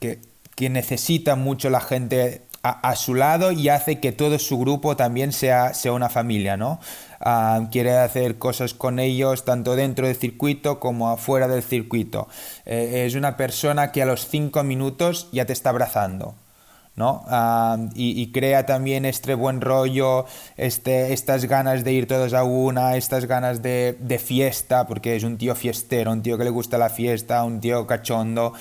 Que, 0.00 0.18
que 0.54 0.70
necesita 0.70 1.36
mucho 1.36 1.70
la 1.70 1.80
gente 1.80 2.42
a, 2.62 2.96
su 2.96 3.14
lado 3.14 3.52
y 3.52 3.68
hace 3.68 4.00
que 4.00 4.12
todo 4.12 4.38
su 4.38 4.58
grupo 4.58 4.96
también 4.96 5.32
sea, 5.32 5.74
sea 5.74 5.92
una 5.92 6.08
familia, 6.08 6.56
¿no? 6.56 6.80
Quiere 7.70 7.96
hacer 7.96 8.38
cosas 8.38 8.74
con 8.74 8.98
ellos 8.98 9.44
tanto 9.44 9.76
dentro 9.76 10.06
del 10.06 10.16
circuito 10.16 10.80
como 10.80 11.10
afuera 11.10 11.48
del 11.48 11.62
circuito. 11.62 12.28
Eh, 12.66 13.04
es 13.06 13.14
una 13.14 13.36
persona 13.36 13.92
que 13.92 14.02
a 14.02 14.06
los 14.06 14.28
cinco 14.28 14.62
minutos 14.64 15.28
ya 15.32 15.44
te 15.44 15.52
está 15.52 15.70
abrazando. 15.70 16.34
¿No? 16.98 17.24
Ah, 17.28 17.78
y, 17.94 18.30
crea 18.32 18.66
también 18.66 19.06
este 19.06 19.34
buen 19.34 19.60
rollo, 19.60 20.26
este, 20.56 21.12
estas 21.12 21.46
ganas 21.46 21.84
de 21.84 21.92
ir 21.92 22.06
todos 22.06 22.34
a 22.34 22.44
una, 22.44 22.96
estas 22.96 23.26
ganas 23.26 23.62
de, 23.62 23.96
de, 24.00 24.18
fiesta, 24.18 24.86
porque 24.86 25.16
es 25.16 25.24
un 25.24 25.38
tío 25.38 25.54
fiestero, 25.54 26.12
un 26.12 26.22
tío 26.22 26.36
que 26.36 26.44
le 26.44 26.50
gusta 26.50 26.76
la 26.76 26.90
fiesta, 26.90 27.44
un 27.44 27.60
tío 27.60 27.86
cachondo, 27.86 28.52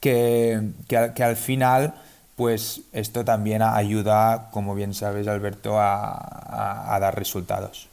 que, 0.00 0.70
que, 0.86 1.12
que 1.14 1.24
al 1.24 1.36
final 1.36 1.94
pues 2.38 2.82
esto 2.92 3.24
también 3.24 3.62
ayuda, 3.62 4.48
como 4.52 4.76
bien 4.76 4.94
sabes, 4.94 5.26
Alberto, 5.26 5.74
a, 5.76 6.96
dar 7.00 7.18
resultados. 7.18 7.88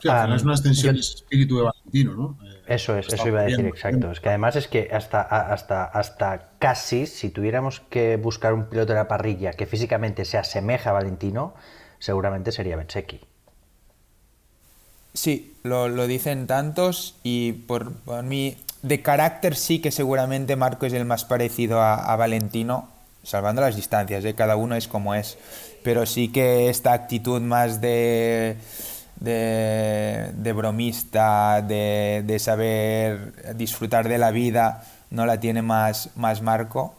Sí, 0.00 0.08
es 0.08 0.42
una 0.42 0.54
extensión 0.54 0.94
del 0.94 1.00
espíritu 1.00 1.58
de 1.58 1.64
Valentino, 1.64 2.14
¿no? 2.14 2.38
Eh, 2.46 2.57
eso 2.68 2.96
es, 2.98 3.12
eso 3.12 3.28
iba 3.28 3.40
a 3.40 3.44
decir, 3.44 3.66
exacto. 3.66 4.10
Es 4.10 4.20
que 4.20 4.28
además 4.28 4.56
es 4.56 4.68
que 4.68 4.90
hasta, 4.92 5.20
hasta, 5.22 5.84
hasta 5.84 6.50
casi, 6.58 7.06
si 7.06 7.30
tuviéramos 7.30 7.80
que 7.88 8.16
buscar 8.16 8.52
un 8.52 8.66
piloto 8.66 8.92
de 8.92 8.98
la 8.98 9.08
parrilla 9.08 9.52
que 9.52 9.66
físicamente 9.66 10.24
se 10.24 10.38
asemeja 10.38 10.90
a 10.90 10.92
Valentino, 10.92 11.54
seguramente 11.98 12.52
sería 12.52 12.76
Betseki. 12.76 13.20
Sí, 15.14 15.56
lo, 15.62 16.06
dicen 16.06 16.46
tantos 16.46 17.16
y 17.22 17.52
por, 17.52 17.92
mí, 18.22 18.56
de 18.82 19.02
carácter 19.02 19.56
sí 19.56 19.80
que 19.80 19.90
seguramente 19.90 20.54
Marco 20.54 20.86
es 20.86 20.92
el 20.92 21.04
más 21.04 21.24
parecido 21.24 21.82
a 21.82 22.14
Valentino, 22.16 22.88
salvando 23.22 23.60
las 23.60 23.76
distancias, 23.76 24.24
¿eh? 24.24 24.34
cada 24.34 24.56
uno 24.56 24.74
es 24.74 24.88
como 24.88 25.14
es, 25.14 25.38
pero 25.82 26.06
sí 26.06 26.28
que 26.28 26.70
esta 26.70 26.92
actitud 26.92 27.40
más 27.40 27.80
de, 27.80 28.56
de, 29.20 30.52
bromista, 30.54 31.62
de, 31.62 32.22
de, 32.26 32.38
saber 32.38 33.56
disfrutar 33.56 34.08
de 34.08 34.18
la 34.18 34.30
vida, 34.30 34.84
no 35.10 35.26
la 35.26 35.40
tiene 35.40 35.62
más, 35.62 36.10
más 36.16 36.42
Marco. 36.42 36.94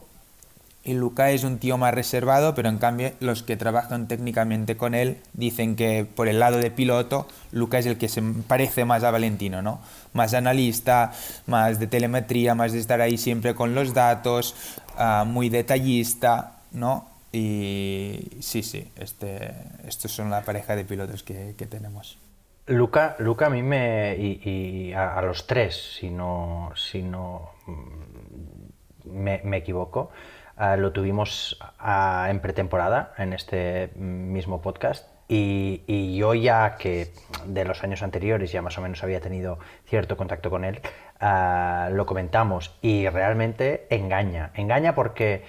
Y 0.81 0.93
Luca 0.93 1.29
es 1.31 1.43
un 1.43 1.59
tío 1.59 1.77
más 1.77 1.93
reservado, 1.93 2.55
pero 2.55 2.69
en 2.69 2.77
cambio 2.77 3.11
los 3.19 3.43
que 3.43 3.57
trabajan 3.57 4.07
técnicamente 4.07 4.77
con 4.77 4.95
él 4.95 5.17
dicen 5.33 5.75
que 5.75 6.05
por 6.05 6.27
el 6.27 6.39
lado 6.39 6.57
de 6.57 6.71
piloto, 6.71 7.27
Luca 7.51 7.77
es 7.79 7.85
el 7.85 7.97
que 7.97 8.07
se 8.07 8.21
parece 8.47 8.85
más 8.85 9.03
a 9.03 9.11
Valentino, 9.11 9.61
¿no? 9.61 9.81
Más 10.13 10.33
analista, 10.33 11.11
más 11.47 11.79
de 11.79 11.87
telemetría, 11.87 12.55
más 12.55 12.71
de 12.71 12.79
estar 12.79 13.01
ahí 13.01 13.17
siempre 13.17 13.53
con 13.53 13.75
los 13.75 13.93
datos, 13.93 14.55
Ah, 15.01 15.23
muy 15.25 15.47
detallista, 15.47 16.57
¿no? 16.73 17.07
Y 17.31 18.37
sí, 18.39 18.63
sí, 18.63 18.91
este, 18.97 19.53
estos 19.87 20.11
son 20.11 20.29
la 20.29 20.41
pareja 20.41 20.75
de 20.75 20.85
pilotos 20.85 21.23
que, 21.23 21.53
tenemos. 21.69 22.17
Luca, 22.65 23.15
Luca 23.19 23.47
a 23.47 23.49
mí 23.49 23.61
me. 23.61 24.15
y, 24.17 24.93
a, 24.93 25.21
los 25.21 25.45
tres, 25.45 25.97
si 25.99 26.09
no, 26.09 26.71
si 26.75 27.03
no 27.03 27.51
mm, 27.67 29.11
me, 29.11 29.57
equivoco, 29.57 30.11
ah, 30.57 30.75
lo 30.75 30.91
tuvimos 30.91 31.59
ah, 31.79 32.27
en 32.29 32.39
pretemporada, 32.39 33.13
en 33.17 33.33
este 33.33 33.91
mismo 33.95 34.61
podcast. 34.61 35.07
Y, 35.27 35.83
y, 35.85 36.17
yo 36.17 36.33
ya 36.33 36.75
que 36.77 37.13
de 37.45 37.63
los 37.63 37.83
años 37.83 38.01
anteriores 38.01 38.51
ya 38.51 38.63
más 38.63 38.79
o 38.79 38.81
menos 38.81 39.03
había 39.03 39.21
tenido 39.21 39.59
cierto 39.85 40.17
contacto 40.17 40.49
con 40.49 40.65
él, 40.65 40.81
Ah, 41.21 41.89
lo 41.91 42.05
comentamos 42.05 42.77
y 42.81 43.07
realmente 43.09 43.87
engaña. 43.89 44.51
Engaña 44.53 44.95
porque 44.95 45.43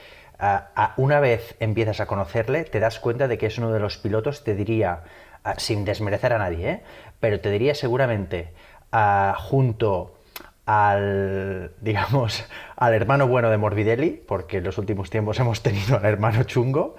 una 0.96 1.20
vez 1.20 1.56
empiezas 1.60 2.00
a 2.00 2.06
conocerle, 2.06 2.64
te 2.64 2.80
das 2.80 2.98
cuenta 2.98 3.28
de 3.28 3.38
que 3.38 3.46
es 3.46 3.58
uno 3.58 3.72
de 3.72 3.80
los 3.80 3.98
pilotos, 3.98 4.44
te 4.44 4.54
diría, 4.54 5.02
sin 5.56 5.84
desmerecer 5.84 6.32
a 6.32 6.38
nadie, 6.38 6.70
¿eh? 6.70 6.82
pero 7.20 7.40
te 7.40 7.50
diría 7.50 7.74
seguramente 7.74 8.52
junto 9.36 10.14
al, 10.66 11.72
digamos, 11.80 12.44
al 12.76 12.94
hermano 12.94 13.26
bueno 13.26 13.50
de 13.50 13.56
Morbidelli, 13.58 14.10
porque 14.26 14.58
en 14.58 14.64
los 14.64 14.78
últimos 14.78 15.10
tiempos 15.10 15.38
hemos 15.40 15.62
tenido 15.62 15.96
al 15.96 16.04
hermano 16.04 16.44
chungo, 16.44 16.96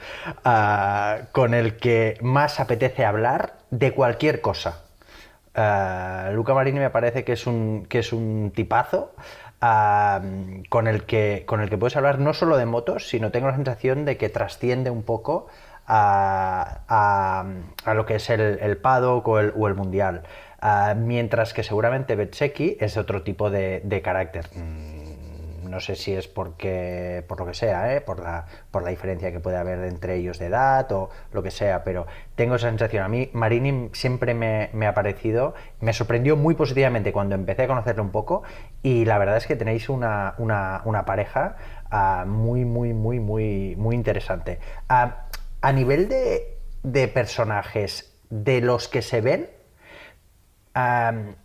con 1.31 1.53
el 1.53 1.77
que 1.77 2.17
más 2.21 2.59
apetece 2.59 3.05
hablar 3.05 3.57
de 3.69 3.93
cualquier 3.93 4.41
cosa. 4.41 4.83
Luca 6.31 6.53
Marini 6.53 6.79
me 6.79 6.89
parece 6.89 7.23
que 7.23 7.33
es 7.33 7.45
un, 7.45 7.85
que 7.89 7.99
es 7.99 8.13
un 8.13 8.51
tipazo 8.55 9.13
con, 9.61 10.87
el 10.87 11.03
que, 11.05 11.43
con 11.45 11.61
el 11.61 11.69
que 11.69 11.77
puedes 11.77 11.95
hablar 11.95 12.17
no 12.19 12.33
solo 12.33 12.57
de 12.57 12.65
motos, 12.65 13.07
sino 13.07 13.31
tengo 13.31 13.47
la 13.47 13.55
sensación 13.55 14.05
de 14.05 14.17
que 14.17 14.29
trasciende 14.29 14.89
un 14.89 15.03
poco 15.03 15.47
a, 15.85 16.79
a, 16.87 17.45
a 17.85 17.93
lo 17.93 18.05
que 18.05 18.15
es 18.15 18.29
el, 18.29 18.41
el 18.41 18.77
paddock 18.77 19.27
o 19.27 19.39
el, 19.39 19.53
o 19.55 19.67
el 19.67 19.75
mundial. 19.75 20.23
Uh, 20.63 20.95
mientras 20.95 21.53
que 21.53 21.63
seguramente 21.63 22.15
Betseki 22.15 22.77
es 22.79 22.95
otro 22.95 23.23
tipo 23.23 23.49
de, 23.49 23.81
de 23.83 24.01
carácter. 24.01 24.47
Mm, 24.55 25.00
no 25.71 25.79
sé 25.79 25.95
si 25.95 26.13
es 26.13 26.27
porque, 26.27 27.23
por 27.27 27.39
lo 27.39 27.47
que 27.47 27.53
sea, 27.53 27.95
¿eh? 27.95 28.01
por, 28.01 28.19
la, 28.19 28.45
por 28.69 28.83
la 28.83 28.89
diferencia 28.89 29.31
que 29.31 29.39
puede 29.39 29.57
haber 29.57 29.83
entre 29.85 30.17
ellos 30.17 30.37
de 30.37 30.47
edad 30.47 30.91
o 30.91 31.09
lo 31.31 31.41
que 31.41 31.49
sea, 31.49 31.83
pero 31.83 32.05
tengo 32.35 32.55
esa 32.55 32.69
sensación. 32.69 33.03
A 33.03 33.07
mí 33.07 33.29
Marini 33.33 33.89
siempre 33.93 34.33
me, 34.33 34.69
ha 34.85 34.93
parecido, 34.93 35.55
me 35.79 35.93
sorprendió 35.93 36.35
muy 36.35 36.53
positivamente 36.53 37.13
cuando 37.13 37.35
empecé 37.35 37.63
a 37.63 37.67
conocerlo 37.67 38.03
un 38.03 38.11
poco 38.11 38.43
y 38.83 39.05
la 39.05 39.17
verdad 39.17 39.37
es 39.37 39.47
que 39.47 39.55
tenéis 39.55 39.89
una, 39.89 40.35
pareja 41.05 41.55
ah, 41.89 42.25
muy, 42.27 42.65
muy, 42.65 42.93
muy, 42.93 43.19
muy, 43.19 43.75
muy 43.77 43.95
interesante. 43.95 44.59
Ah, 44.89 45.27
a 45.61 45.71
nivel 45.71 46.09
de, 46.09 47.07
personajes 47.07 48.13
de 48.29 48.61
los 48.61 48.87
que 48.87 49.01
se 49.01 49.21
ven, 49.21 49.49
al 50.73 51.35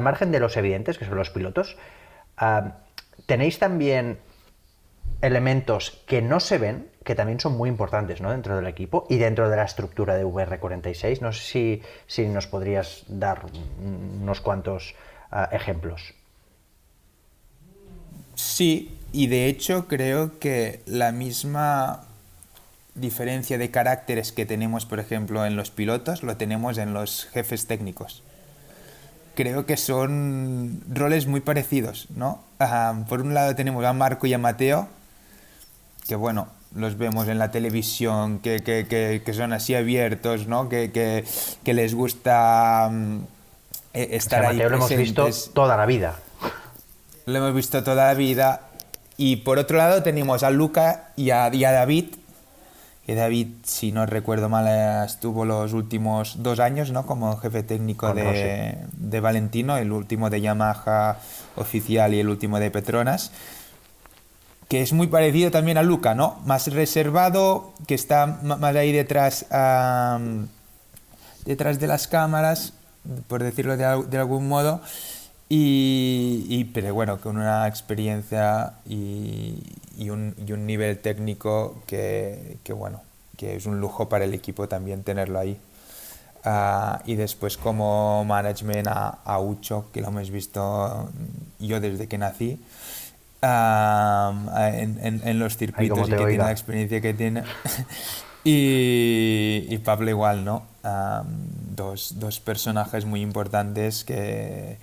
margen 0.00 0.32
de 0.32 0.40
los 0.40 0.56
evidentes, 0.56 0.98
que 0.98 1.04
son 1.04 1.16
los 1.16 1.30
pilotos, 1.30 1.76
tenéis 3.26 3.58
también 3.58 4.18
elementos 5.20 6.02
que 6.06 6.22
no 6.22 6.40
se 6.40 6.58
ven, 6.58 6.88
que 7.04 7.14
también 7.14 7.40
son 7.40 7.56
muy 7.56 7.68
importantes 7.68 8.20
¿no? 8.20 8.30
dentro 8.30 8.56
del 8.56 8.66
equipo 8.66 9.06
y 9.08 9.16
dentro 9.16 9.48
de 9.48 9.56
la 9.56 9.64
estructura 9.64 10.14
de 10.14 10.24
VR46. 10.24 11.20
No 11.20 11.32
sé 11.32 11.42
si, 11.42 11.82
si 12.06 12.26
nos 12.26 12.46
podrías 12.46 13.04
dar 13.08 13.42
unos 13.82 14.40
cuantos 14.40 14.94
ah, 15.30 15.48
ejemplos. 15.52 16.14
Sí, 18.34 18.98
y 19.12 19.28
de 19.28 19.46
hecho 19.46 19.86
creo 19.86 20.38
que 20.38 20.82
la 20.86 21.12
misma 21.12 22.04
diferencia 22.94 23.58
de 23.58 23.70
caracteres 23.70 24.32
que 24.32 24.46
tenemos, 24.46 24.86
por 24.86 25.00
ejemplo, 25.00 25.46
en 25.46 25.56
los 25.56 25.70
pilotos, 25.70 26.22
lo 26.22 26.36
tenemos 26.36 26.78
en 26.78 26.94
los 26.94 27.26
jefes 27.26 27.66
técnicos 27.66 28.22
creo 29.34 29.66
que 29.66 29.76
son 29.76 30.82
roles 30.88 31.26
muy 31.26 31.40
parecidos, 31.40 32.08
¿no? 32.14 32.42
por 33.08 33.20
un 33.20 33.34
lado 33.34 33.54
tenemos 33.54 33.84
a 33.84 33.92
Marco 33.92 34.26
y 34.26 34.32
a 34.32 34.38
Mateo, 34.38 34.88
que 36.08 36.16
bueno, 36.16 36.48
los 36.74 36.98
vemos 36.98 37.28
en 37.28 37.38
la 37.38 37.50
televisión, 37.50 38.40
que, 38.40 38.62
que, 38.62 39.22
que, 39.24 39.34
son 39.34 39.52
así 39.52 39.74
abiertos, 39.74 40.46
¿no? 40.46 40.68
Que, 40.68 41.24
les 41.64 41.94
gusta 41.94 42.88
mm, 42.90 43.18
e, 43.92 44.16
estar 44.16 44.44
ahí. 44.44 44.56
Mateo 44.56 44.70
lo 44.70 44.76
hemos 44.76 44.96
visto 44.96 45.28
toda 45.52 45.76
la 45.76 45.86
vida. 45.86 46.16
Lo 47.26 47.38
hemos 47.38 47.54
visto 47.54 47.82
toda 47.84 48.06
la 48.06 48.14
vida. 48.14 48.62
Y 49.16 49.36
por 49.36 49.58
otro 49.58 49.78
lado 49.78 50.02
tenemos 50.02 50.42
a 50.42 50.50
Luca 50.50 51.10
y 51.16 51.30
a, 51.30 51.54
y 51.54 51.64
a 51.64 51.70
David, 51.70 52.16
que 53.06 53.14
David, 53.14 53.48
si 53.64 53.92
no 53.92 54.06
recuerdo 54.06 54.48
mal, 54.48 55.04
estuvo 55.04 55.44
los 55.44 55.74
últimos 55.74 56.42
dos 56.42 56.58
años 56.58 56.90
¿no? 56.90 57.04
como 57.04 57.36
jefe 57.36 57.62
técnico 57.62 58.14
de, 58.14 58.78
de, 58.92 59.20
Valentino, 59.20 59.76
el 59.76 59.92
último 59.92 60.30
de 60.30 60.40
Yamaha 60.40 61.18
oficial 61.56 62.14
y 62.14 62.20
el 62.20 62.30
último 62.30 62.58
de 62.58 62.70
Petronas, 62.70 63.30
que 64.68 64.80
es 64.80 64.94
muy 64.94 65.08
parecido 65.08 65.50
también 65.50 65.76
a 65.76 65.82
Luca, 65.82 66.14
¿no? 66.14 66.40
más 66.46 66.68
reservado, 66.68 67.74
que 67.86 67.94
está 67.94 68.26
más 68.26 68.74
ahí 68.74 68.92
detrás, 68.92 69.44
detrás 71.44 71.78
de 71.78 71.86
las 71.86 72.08
cámaras, 72.08 72.72
por 73.28 73.42
decirlo 73.42 73.76
de, 73.76 74.04
de 74.08 74.18
algún 74.18 74.48
modo, 74.48 74.80
Y, 75.56 76.64
pero 76.74 76.92
bueno, 76.92 77.20
con 77.20 77.36
una 77.36 77.68
experiencia 77.68 78.72
y, 78.86 79.56
un, 80.10 80.34
y 80.44 80.50
un, 80.50 80.66
nivel 80.66 80.98
técnico 80.98 81.80
que, 81.86 82.58
que, 82.64 82.72
bueno, 82.72 83.02
que 83.36 83.54
es 83.54 83.66
un 83.66 83.78
lujo 83.78 84.08
para 84.08 84.24
el 84.24 84.34
equipo 84.34 84.66
también 84.66 85.04
tenerlo 85.04 85.38
ahí. 85.38 85.56
Ah, 86.44 87.02
y 87.06 87.14
después 87.14 87.56
como 87.56 88.24
management 88.24 88.88
a, 88.88 89.18
a, 89.24 89.38
Ucho, 89.38 89.86
que 89.92 90.00
lo 90.00 90.08
hemos 90.08 90.30
visto 90.30 91.08
yo 91.60 91.80
desde 91.80 92.08
que 92.08 92.18
nací, 92.18 92.60
en, 93.40 95.20
en, 95.24 95.38
los 95.38 95.56
circuitos 95.56 96.08
y 96.08 96.10
que 96.10 96.16
tiene 96.16 96.36
la 96.36 96.50
experiencia 96.50 97.00
que 97.00 97.14
tiene. 97.14 97.44
y, 98.44 99.66
y, 99.68 99.78
Pablo 99.84 100.10
igual, 100.10 100.44
¿no? 100.44 100.64
dos, 101.76 102.18
dos, 102.18 102.40
personajes 102.40 103.04
muy 103.04 103.20
importantes 103.22 104.04
que, 104.04 104.78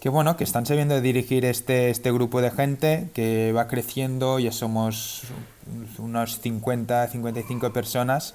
que, 0.00 0.08
bueno, 0.08 0.36
que 0.36 0.44
están 0.44 0.66
sabiendo 0.66 1.00
dirigir 1.00 1.44
este, 1.44 1.90
este 1.90 2.10
grupo 2.10 2.40
de 2.40 2.50
gente 2.50 3.10
que 3.14 3.52
va 3.52 3.68
creciendo, 3.68 4.38
ya 4.38 4.50
somos 4.50 5.22
unos 5.98 6.40
50, 6.40 7.06
55 7.08 7.72
personas 7.72 8.34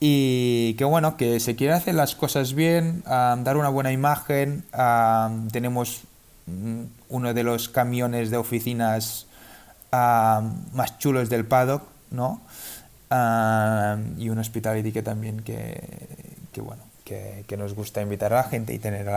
y 0.00 0.74
que 0.74 0.84
bueno, 0.84 1.16
que 1.16 1.40
se 1.40 1.56
quiere 1.56 1.74
hacer 1.74 1.94
las 1.94 2.14
cosas 2.14 2.54
bien, 2.54 3.02
dar 3.06 3.56
una 3.56 3.68
buena 3.68 3.92
imagen, 3.92 4.64
tenemos 5.52 6.02
mm, 6.46 6.82
uno 7.08 7.34
de 7.34 7.42
los 7.42 7.68
camiones 7.68 8.30
de 8.30 8.36
oficinas 8.36 9.26
más 9.92 10.98
chulos 10.98 11.30
del 11.30 11.46
paddock, 11.46 11.84
¿no? 12.10 12.40
y 14.18 14.28
un 14.28 14.38
hospitality 14.38 14.92
que 14.92 15.02
también 15.02 15.40
que, 15.40 15.80
que 16.52 16.60
bueno, 16.60 16.82
que, 17.04 17.44
que, 17.46 17.56
nos 17.56 17.74
gusta 17.74 18.02
invitar 18.02 18.32
a 18.32 18.36
la 18.36 18.44
gente 18.44 18.74
y 18.74 18.78
tener 18.78 19.08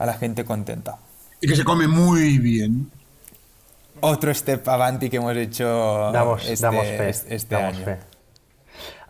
a, 0.00 0.06
la 0.06 0.14
gente 0.14 0.44
contenta. 0.44 0.98
Y 1.40 1.46
que 1.46 1.56
se 1.56 1.64
come 1.64 1.86
muy 1.86 2.38
bien. 2.38 2.90
Otro 4.00 4.34
step 4.34 4.66
avanti 4.68 5.10
que 5.10 5.18
hemos 5.18 5.36
hecho 5.36 6.10
damos, 6.12 6.48
este, 6.48 6.64
damos 6.64 6.86
fe, 6.86 7.10
este 7.10 7.54
damos 7.54 7.76
año. 7.76 7.84
Fe. 7.84 7.98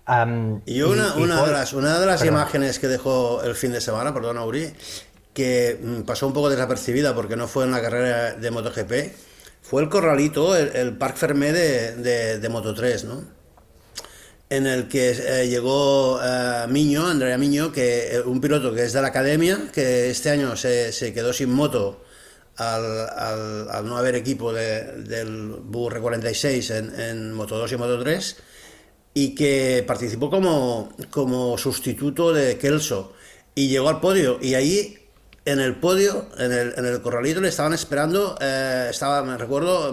Um, 0.09 0.61
y 0.67 0.83
una, 0.83 1.15
y, 1.17 1.23
una, 1.23 1.45
de 1.47 1.53
las, 1.53 1.73
una 1.73 2.01
de 2.01 2.07
las 2.07 2.25
imágenes 2.25 2.79
que 2.81 2.89
dejó 2.89 3.43
el 3.43 3.55
fin 3.55 3.71
de 3.71 3.81
semana, 3.81 4.13
perdón, 4.13 4.39
Uri, 4.39 4.73
que 5.33 5.79
pasó 6.05 6.27
un 6.27 6.33
poco 6.33 6.51
desapercibida 6.51 7.15
porque 7.15 7.37
no 7.37 7.47
fue 7.47 7.65
en 7.65 7.71
la 7.71 7.81
carrera 7.81 8.33
de 8.33 8.51
MotoGP, 8.51 8.93
fue 9.63 9.83
el 9.83 9.89
corralito, 9.89 10.57
el, 10.57 10.75
el 10.75 10.97
Parc 10.97 11.17
Fermé 11.17 11.53
de, 11.53 11.95
de, 11.97 12.39
de, 12.39 12.49
Moto 12.49 12.75
3, 12.75 13.05
¿no? 13.05 13.23
En 14.51 14.67
el 14.67 14.89
que 14.89 15.11
eh, 15.11 15.49
llegó 15.49 16.21
eh, 16.23 16.67
Miño, 16.69 17.07
Andrea 17.07 17.39
Miño, 17.39 17.73
que 17.73 18.17
eh, 18.17 18.21
un 18.21 18.41
piloto 18.41 18.75
que 18.75 18.83
es 18.83 18.93
de 18.93 19.01
la 19.01 19.09
academia, 19.09 19.59
que 19.73 20.11
este 20.11 20.31
año 20.31 20.57
se, 20.57 20.93
se 20.93 21.15
quedó 21.15 21.33
sin 21.33 21.51
moto 21.51 22.03
al, 22.57 23.09
al, 23.11 23.71
al, 23.71 23.87
no 23.87 23.97
haber 23.97 24.17
equipo 24.17 24.53
de, 24.53 24.83
del 25.05 25.57
BUR 25.63 26.01
46 26.01 26.71
en, 26.71 27.01
en 27.01 27.33
Moto 27.33 27.57
2 27.57 27.73
y 27.73 27.77
Moto 27.77 27.99
3 28.01 28.37
y 29.15 29.35
que 29.35 29.85
participó 29.87 30.31
como, 30.31 30.93
como 31.11 31.57
sustituto 31.57 32.33
de 32.33 32.59
Kelso 32.59 33.13
y 33.55 33.69
llegó 33.69 33.89
al 33.89 34.01
podio 34.01 34.39
y 34.41 34.55
ahí 34.55 34.99
en 35.45 35.59
el 35.59 35.77
podio, 35.77 36.27
en 36.39 36.53
el, 36.53 36.75
en 36.77 36.87
el 36.87 37.01
corralito 37.01 37.41
le 37.41 37.49
estaban 37.49 37.73
esperando, 37.73 38.37
eh, 38.41 38.89
estaba, 38.91 39.23
me 39.23 39.37
recuerdo, 39.37 39.89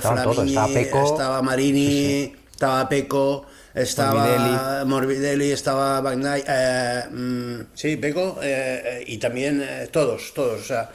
Flamini, 0.00 0.50
estaba, 0.50 0.68
Peco, 0.68 1.04
estaba, 1.04 1.42
Marini, 1.42 1.86
sí, 1.86 2.32
sí. 2.32 2.36
estaba 2.52 2.88
Peco, 2.88 3.46
estaba 3.74 4.14
Morbidelli, 4.24 4.86
Morbidelli 4.86 5.50
estaba 5.52 6.00
Bagnai, 6.00 6.44
eh, 6.46 7.04
mm, 7.10 7.60
sí, 7.74 7.96
Peco, 7.96 8.38
eh, 8.42 9.04
y 9.06 9.18
también 9.18 9.62
eh, 9.62 9.88
todos, 9.90 10.32
todos, 10.34 10.60
o 10.60 10.64
sea, 10.64 10.90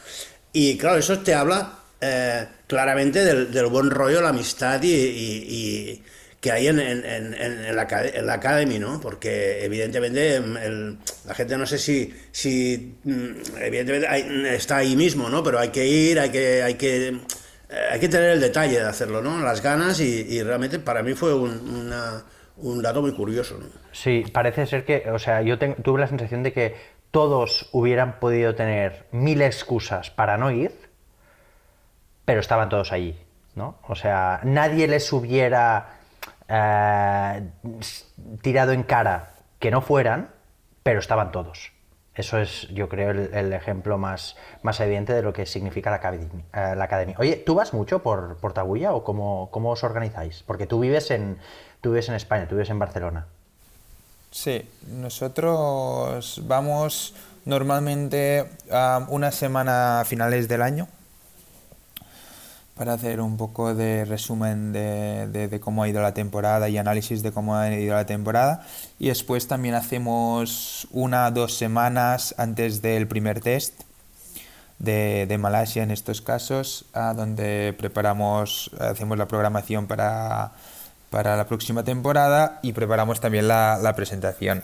y 0.53 0.77
claro, 0.77 0.97
eso 0.97 1.19
te 1.19 1.33
habla 1.33 1.73
claramente 2.67 3.25
del, 3.25 3.51
del, 3.51 3.65
buen 3.67 3.89
rollo, 3.89 4.21
la 4.21 4.29
amistad 4.29 4.81
y, 4.83 4.93
y, 4.93 5.45
y 5.49 6.03
que 6.39 6.51
hay 6.51 6.67
en, 6.67 6.79
en, 6.79 7.03
en, 7.03 7.33
en, 7.33 7.75
la, 7.75 7.87
en 7.89 8.25
la 8.27 8.33
Academy, 8.33 8.77
¿no? 8.77 9.01
Porque 9.01 9.65
evidentemente 9.65 10.35
el, 10.35 10.99
la 11.25 11.33
gente 11.33 11.57
no 11.57 11.65
sé 11.65 11.79
si, 11.79 12.13
si 12.31 12.97
evidentemente 13.59 14.07
hay, 14.07 14.45
está 14.53 14.77
ahí 14.77 14.95
mismo, 14.95 15.27
¿no? 15.27 15.43
Pero 15.43 15.57
hay 15.57 15.69
que 15.69 15.87
ir, 15.87 16.19
hay 16.19 16.29
que, 16.29 16.61
hay 16.61 16.75
que, 16.75 17.19
hay 17.91 17.99
que 17.99 18.09
tener 18.09 18.29
el 18.29 18.39
detalle 18.39 18.77
de 18.77 18.85
hacerlo, 18.85 19.23
¿no? 19.23 19.41
Las 19.41 19.63
ganas 19.63 19.99
y, 19.99 20.27
y 20.29 20.43
realmente 20.43 20.77
para 20.77 21.01
mí 21.01 21.15
fue 21.15 21.33
un, 21.33 21.57
una, 21.67 22.23
un 22.57 22.81
dato 22.81 23.01
muy 23.01 23.13
curioso, 23.13 23.57
¿no? 23.59 23.65
Sí, 23.91 24.25
parece 24.31 24.65
ser 24.65 24.85
que, 24.85 25.09
o 25.11 25.19
sea, 25.19 25.41
yo 25.41 25.57
tuve 25.57 25.99
la 25.99 26.07
sensación 26.07 26.43
de 26.43 26.53
que 26.53 26.75
todos 27.11 27.69
hubieran 27.71 28.19
podido 28.19 28.55
tener 28.55 29.07
mil 29.11 29.41
excusas 29.41 30.09
para 30.09 30.37
no 30.37 30.51
ir, 30.51 30.71
pero 32.25 32.39
estaban 32.39 32.69
todos 32.69 32.91
allí, 32.91 33.17
¿no? 33.55 33.77
O 33.87 33.95
sea, 33.95 34.41
nadie 34.43 34.87
les 34.87 35.11
hubiera 35.13 35.97
eh, 36.47 37.49
tirado 38.41 38.71
en 38.71 38.83
cara 38.83 39.33
que 39.59 39.71
no 39.71 39.81
fueran, 39.81 40.29
pero 40.83 40.99
estaban 40.99 41.31
todos. 41.31 41.71
Eso 42.17 42.39
es, 42.39 42.67
yo 42.69 42.89
creo, 42.89 43.11
el, 43.11 43.53
ejemplo 43.53 43.99
más, 43.99 44.37
más, 44.63 44.79
evidente 44.79 45.13
de 45.13 45.21
lo 45.21 45.33
que 45.33 45.45
significa 45.45 45.91
la 45.91 45.97
academia, 45.97 46.45
eh, 46.51 46.73
la 46.75 46.85
academia. 46.85 47.15
Oye, 47.19 47.35
¿tú 47.35 47.53
vas 47.53 47.75
mucho 47.75 48.01
por, 48.01 48.37
por 48.37 48.53
o 48.57 49.03
cómo, 49.03 49.49
cómo, 49.51 49.69
os 49.69 49.83
organizáis? 49.83 50.41
Porque 50.41 50.65
tú 50.65 50.79
vives, 50.79 51.11
en, 51.11 51.37
tú 51.81 51.91
vives 51.91 52.09
en 52.09 52.15
España, 52.15 52.47
tú 52.47 52.55
vives 52.55 52.69
en 52.69 52.79
Barcelona. 52.79 53.25
Sí, 54.31 54.69
nosotros 54.87 56.41
vamos 56.45 57.13
normalmente 57.45 58.49
a 58.71 59.05
una 59.09 59.31
semana 59.31 60.01
a 60.01 60.05
finales 60.05 60.47
del 60.47 60.61
año 60.61 60.87
para 62.77 62.93
hacer 62.93 63.21
un 63.21 63.37
poco 63.37 63.73
de 63.73 64.05
resumen 64.05 64.71
de, 64.71 65.59
cómo 65.61 65.81
ha 65.81 65.89
ido 65.89 66.01
la 66.01 66.13
temporada 66.13 66.69
y 66.69 66.77
análisis 66.77 67.23
de 67.23 67.31
cómo 67.31 67.55
ha 67.55 67.71
ido 67.71 67.95
la 67.95 68.05
temporada. 68.05 68.67
Y 68.99 69.07
después 69.07 69.47
también 69.47 69.73
hacemos 69.73 70.87
una 70.91 71.27
o 71.27 71.31
dos 71.31 71.57
semanas 71.57 72.35
antes 72.37 72.81
del 72.83 73.07
primer 73.07 73.39
test 73.39 73.81
de, 74.77 75.37
Malasia 75.39 75.81
en 75.81 75.89
estos 75.89 76.21
casos, 76.21 76.85
donde 76.93 77.73
preparamos, 77.77 78.69
hacemos 78.79 79.17
la 79.17 79.27
programación 79.27 79.87
para, 79.87 80.51
para 81.09 81.37
la 81.37 81.47
próxima 81.47 81.83
temporada 81.83 82.59
y 82.63 82.73
preparamos 82.73 83.19
también 83.19 83.47
la, 83.47 83.79
la 83.81 83.95
presentación 83.95 84.63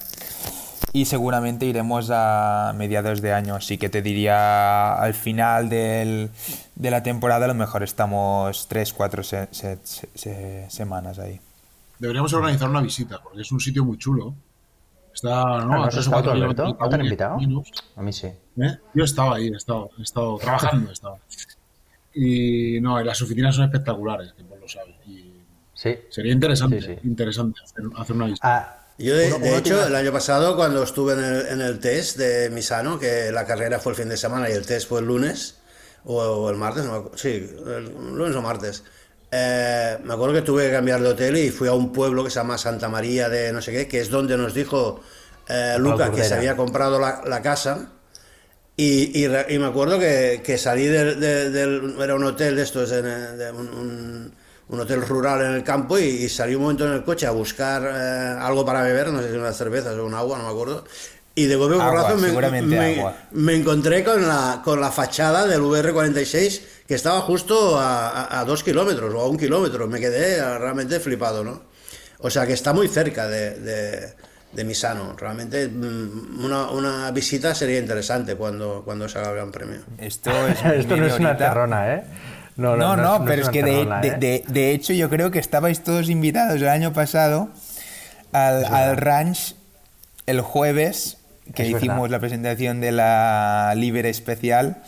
y 0.94 1.06
seguramente 1.06 1.66
iremos 1.66 2.10
a 2.12 2.72
mediados 2.76 3.22
de 3.22 3.34
año. 3.34 3.56
Así 3.56 3.78
que 3.78 3.90
te 3.90 4.02
diría 4.04 4.94
al 4.94 5.16
final 5.16 5.68
del, 5.68 6.30
de 6.76 6.92
la 6.92 7.02
temporada, 7.02 7.46
a 7.46 7.48
lo 7.48 7.56
mejor 7.56 7.82
estamos 7.82 8.68
3, 8.68 8.94
4 8.94 9.24
se, 9.24 9.48
se, 9.52 9.80
se, 9.84 10.70
semanas 10.70 11.18
ahí. 11.18 11.42
Deberíamos 11.98 12.32
organizar 12.34 12.70
una 12.70 12.82
visita, 12.82 13.20
porque 13.22 13.42
es 13.42 13.52
un 13.52 13.60
sitio 13.60 13.84
muy 13.84 13.98
chulo. 13.98 14.36
Está, 15.14 15.44
¿no? 15.60 15.66
¿No 15.66 15.84
has 15.86 15.96
estado, 15.98 16.32
Alberto? 16.32 16.78
¿No 16.80 16.90
te 16.90 16.96
han 16.96 17.04
invitado? 17.04 17.38
A 17.96 18.02
mí 18.02 18.14
sí. 18.14 18.28
¿Eh? 18.28 18.78
Yo 18.94 19.04
estaba 19.04 19.36
ahí, 19.36 19.48
he 19.48 19.58
estado, 19.58 19.90
he 19.98 20.02
estado 20.04 20.38
trabajando. 20.38 20.90
he 20.90 20.94
estado. 20.94 21.18
Y 22.14 22.80
no, 22.82 23.02
las 23.02 23.20
oficinas 23.22 23.56
son 23.56 23.66
espectaculares, 23.66 24.34
que 24.34 24.44
vos 24.44 24.60
lo 24.60 24.68
sabes. 24.68 24.96
Y 25.08 25.33
sí. 25.84 26.00
Sería 26.10 26.34
interesante, 26.34 26.82
sí, 26.82 26.88
sí. 26.88 27.08
interesante 27.08 27.60
hacer, 27.64 27.84
hacer, 27.96 28.16
una 28.16 28.26
visita. 28.26 28.48
Ah, 28.48 28.80
yo, 28.98 29.16
de, 29.16 29.28
uno, 29.28 29.40
de 29.40 29.50
uno 29.50 29.58
hecho, 29.58 29.76
tiene... 29.76 29.88
el 29.88 29.96
año 29.96 30.12
pasado, 30.12 30.56
cuando 30.56 30.84
estuve 30.84 31.14
en 31.14 31.24
el, 31.24 31.48
en 31.48 31.62
el, 31.62 31.80
test 31.80 32.18
de 32.18 32.50
Misano, 32.50 33.00
que 33.00 33.32
la 33.32 33.46
carrera 33.46 33.80
fue 33.80 33.92
el 33.92 33.98
fin 33.98 34.10
de 34.10 34.18
semana 34.18 34.50
y 34.50 34.54
el 34.54 34.66
test 34.66 34.88
fue 34.88 35.02
el 35.02 35.06
lunes, 35.08 35.60
o, 36.06 36.22
o 36.22 36.50
el 36.50 36.58
martes, 36.58 36.86
no, 36.86 37.12
sí, 37.16 37.30
el 37.30 37.86
lunes 38.16 38.36
o 38.36 38.42
martes, 38.42 38.84
eh, 39.36 39.98
me 40.04 40.14
acuerdo 40.14 40.36
que 40.36 40.42
tuve 40.44 40.68
que 40.68 40.72
cambiar 40.72 41.02
de 41.02 41.10
hotel 41.10 41.38
y 41.38 41.50
fui 41.50 41.68
a 41.68 41.74
un 41.74 41.92
pueblo 41.92 42.24
que 42.24 42.30
se 42.30 42.36
llama 42.36 42.56
Santa 42.56 42.88
María 42.88 43.30
de 43.30 43.52
no 43.52 43.64
sé 43.64 43.72
qué, 43.72 43.88
que 43.88 44.00
es 44.00 44.12
donde 44.12 44.38
nos 44.38 44.54
dijo 44.54 45.02
eh, 45.48 45.76
Luca 45.80 46.12
que 46.12 46.24
se 46.24 46.36
había 46.36 46.56
comprado 46.56 47.00
la, 47.00 47.24
la 47.26 47.42
casa. 47.42 47.94
Y, 48.78 49.24
y, 49.24 49.26
y, 49.26 49.60
me 49.60 49.66
acuerdo 49.66 49.98
que, 49.98 50.42
que 50.44 50.60
salí 50.60 50.86
del, 50.86 51.20
del, 51.20 51.52
del, 51.52 51.96
Era 52.00 52.14
un 52.14 52.24
hotel 52.24 52.56
de 52.56 52.62
estos, 52.62 52.92
de, 52.92 53.02
de 53.02 53.52
un, 53.52 53.70
un 53.70 54.36
un 54.70 54.80
hotel 54.80 55.02
rural 55.02 55.42
en 55.42 55.54
el 55.54 55.64
campo 55.64 56.00
y, 56.00 56.04
y, 56.04 56.30
salí 56.30 56.56
un 56.56 56.64
momento 56.64 56.88
en 56.88 56.94
el 56.94 57.04
coche 57.04 57.26
a 57.26 57.32
buscar 57.32 57.84
eh, 57.84 58.38
algo 58.40 58.66
para 58.66 58.82
beber, 58.82 59.08
no 59.10 59.22
sé 59.22 59.32
si 59.32 59.38
unas 59.38 59.58
cervezas 59.58 59.98
o 59.98 60.06
un 60.06 60.14
agua, 60.14 60.38
no 60.38 60.46
me 60.46 60.50
acuerdo. 60.50 60.86
Y 61.36 61.46
de 61.46 61.56
golpe 61.56 61.78
porrazo 61.78 62.18
me, 62.18 62.62
me, 62.62 63.06
me, 63.32 63.56
encontré 63.56 64.04
con 64.04 64.28
la, 64.28 64.62
con 64.64 64.80
la 64.80 64.92
fachada 64.92 65.48
del 65.48 65.62
VR46 65.62 66.62
que 66.88 66.94
estaba 66.94 67.22
justo 67.22 67.80
a, 67.80 68.10
a, 68.10 68.40
a, 68.40 68.46
dos 68.46 68.64
kilómetros 68.64 69.12
o 69.16 69.20
a 69.20 69.28
un 69.28 69.38
kilómetro. 69.38 69.88
Me 69.88 70.00
quedé 70.00 70.60
realmente 70.60 71.00
flipado, 71.00 71.44
¿no? 71.44 71.64
O 72.20 72.30
sea 72.30 72.46
que 72.46 72.54
está 72.54 72.72
muy 72.72 72.88
cerca 72.88 73.28
de, 73.28 73.60
de, 73.60 74.14
de 74.54 74.64
Misano. 74.64 75.16
Realmente 75.18 75.68
una, 75.68 76.70
una, 76.70 77.12
visita 77.12 77.54
sería 77.54 77.80
interesante 77.80 78.36
cuando, 78.36 78.82
cuando 78.86 79.10
se 79.10 79.20
haga 79.20 79.30
el 79.30 79.36
Gran 79.36 79.52
Premio. 79.52 79.82
Esto, 79.98 80.32
es 80.48 80.64
Esto 80.80 80.96
no 80.96 81.06
es 81.06 81.20
una 81.20 81.36
terrona, 81.36 81.96
¿eh? 81.96 82.04
No, 82.56 82.76
no, 82.76 82.96
no, 82.96 83.04
no, 83.04 83.20
no 83.20 83.26
pero 83.26 83.42
es, 83.42 83.48
es 83.48 83.52
que 83.52 83.64
de, 83.64 83.86
de, 84.02 84.18
de, 84.18 84.44
de, 84.48 84.72
hecho 84.72 84.94
yo 84.94 85.10
creo 85.10 85.32
que 85.32 85.40
estabais 85.40 85.84
todos 85.84 86.10
invitados 86.10 86.62
el 86.62 86.68
año 86.68 86.94
pasado 86.94 87.50
al, 88.32 88.66
al 88.66 88.98
ranch 88.98 89.56
el 90.28 90.42
jueves 90.42 91.18
que 91.56 91.64
es 91.64 91.70
hicimos 91.70 92.04
verdad. 92.04 92.10
la 92.12 92.20
presentación 92.20 92.80
de 92.80 92.92
la 92.92 93.74
Libre 93.76 94.10
Especial 94.10 94.82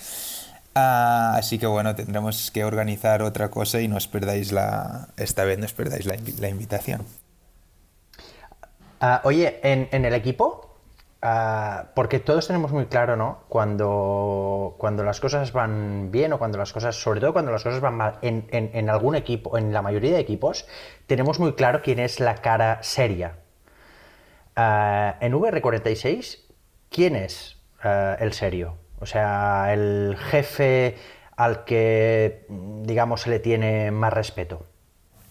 Ah, 0.78 1.36
así 1.38 1.58
que 1.58 1.68
bueno, 1.68 1.96
tendremos 1.96 2.52
que 2.52 2.66
organizar 2.66 3.22
otra 3.22 3.50
cosa 3.50 3.80
y 3.80 3.88
no 3.88 3.96
os 3.96 4.10
perdáis 4.10 4.52
la, 4.52 5.08
esta 5.16 5.46
vez 5.46 5.58
no 5.58 5.64
os 5.66 5.72
perdáis 5.72 6.06
la, 6.06 6.18
la 6.38 6.50
invitación. 6.50 7.06
Ah, 9.00 9.22
oye, 9.24 9.62
en, 9.64 9.88
en, 9.94 10.04
el 10.04 10.14
equipo, 10.14 10.65
uh, 11.26 11.88
porque 11.96 12.20
todos 12.20 12.48
tenemos 12.48 12.72
muy 12.72 12.86
claro, 12.86 13.16
¿no? 13.16 13.44
Cuando, 13.50 14.76
cuando 14.78 15.04
las 15.04 15.20
cosas 15.20 15.52
van 15.52 16.12
bien 16.12 16.32
o 16.34 16.40
cuando 16.40 16.58
las 16.58 16.72
cosas, 16.72 16.96
sobre 16.96 17.20
todo 17.20 17.34
cuando 17.34 17.52
las 17.52 17.64
cosas 17.64 17.82
van 17.82 17.96
mal, 17.96 18.20
en, 18.22 18.48
en, 18.52 18.90
algún 18.90 19.16
equipo, 19.16 19.58
en 19.58 19.74
la 19.74 19.82
mayoría 19.82 20.14
de 20.14 20.20
equipos, 20.20 20.68
tenemos 21.08 21.40
muy 21.40 21.54
claro 21.54 21.82
quién 21.84 22.00
es 22.00 22.20
la 22.20 22.36
cara 22.36 22.80
seria. 22.84 23.38
Uh, 24.56 25.18
en 25.20 25.34
VR46, 25.34 26.40
¿quién 26.90 27.16
es 27.16 27.58
el 27.84 28.34
serio? 28.34 28.78
O 29.00 29.06
sea, 29.06 29.74
el 29.74 30.18
jefe 30.18 30.96
al 31.36 31.66
que, 31.66 32.46
digamos, 32.84 33.22
se 33.22 33.30
le 33.30 33.40
tiene 33.40 33.92
más 33.92 34.14
respeto. 34.14 34.66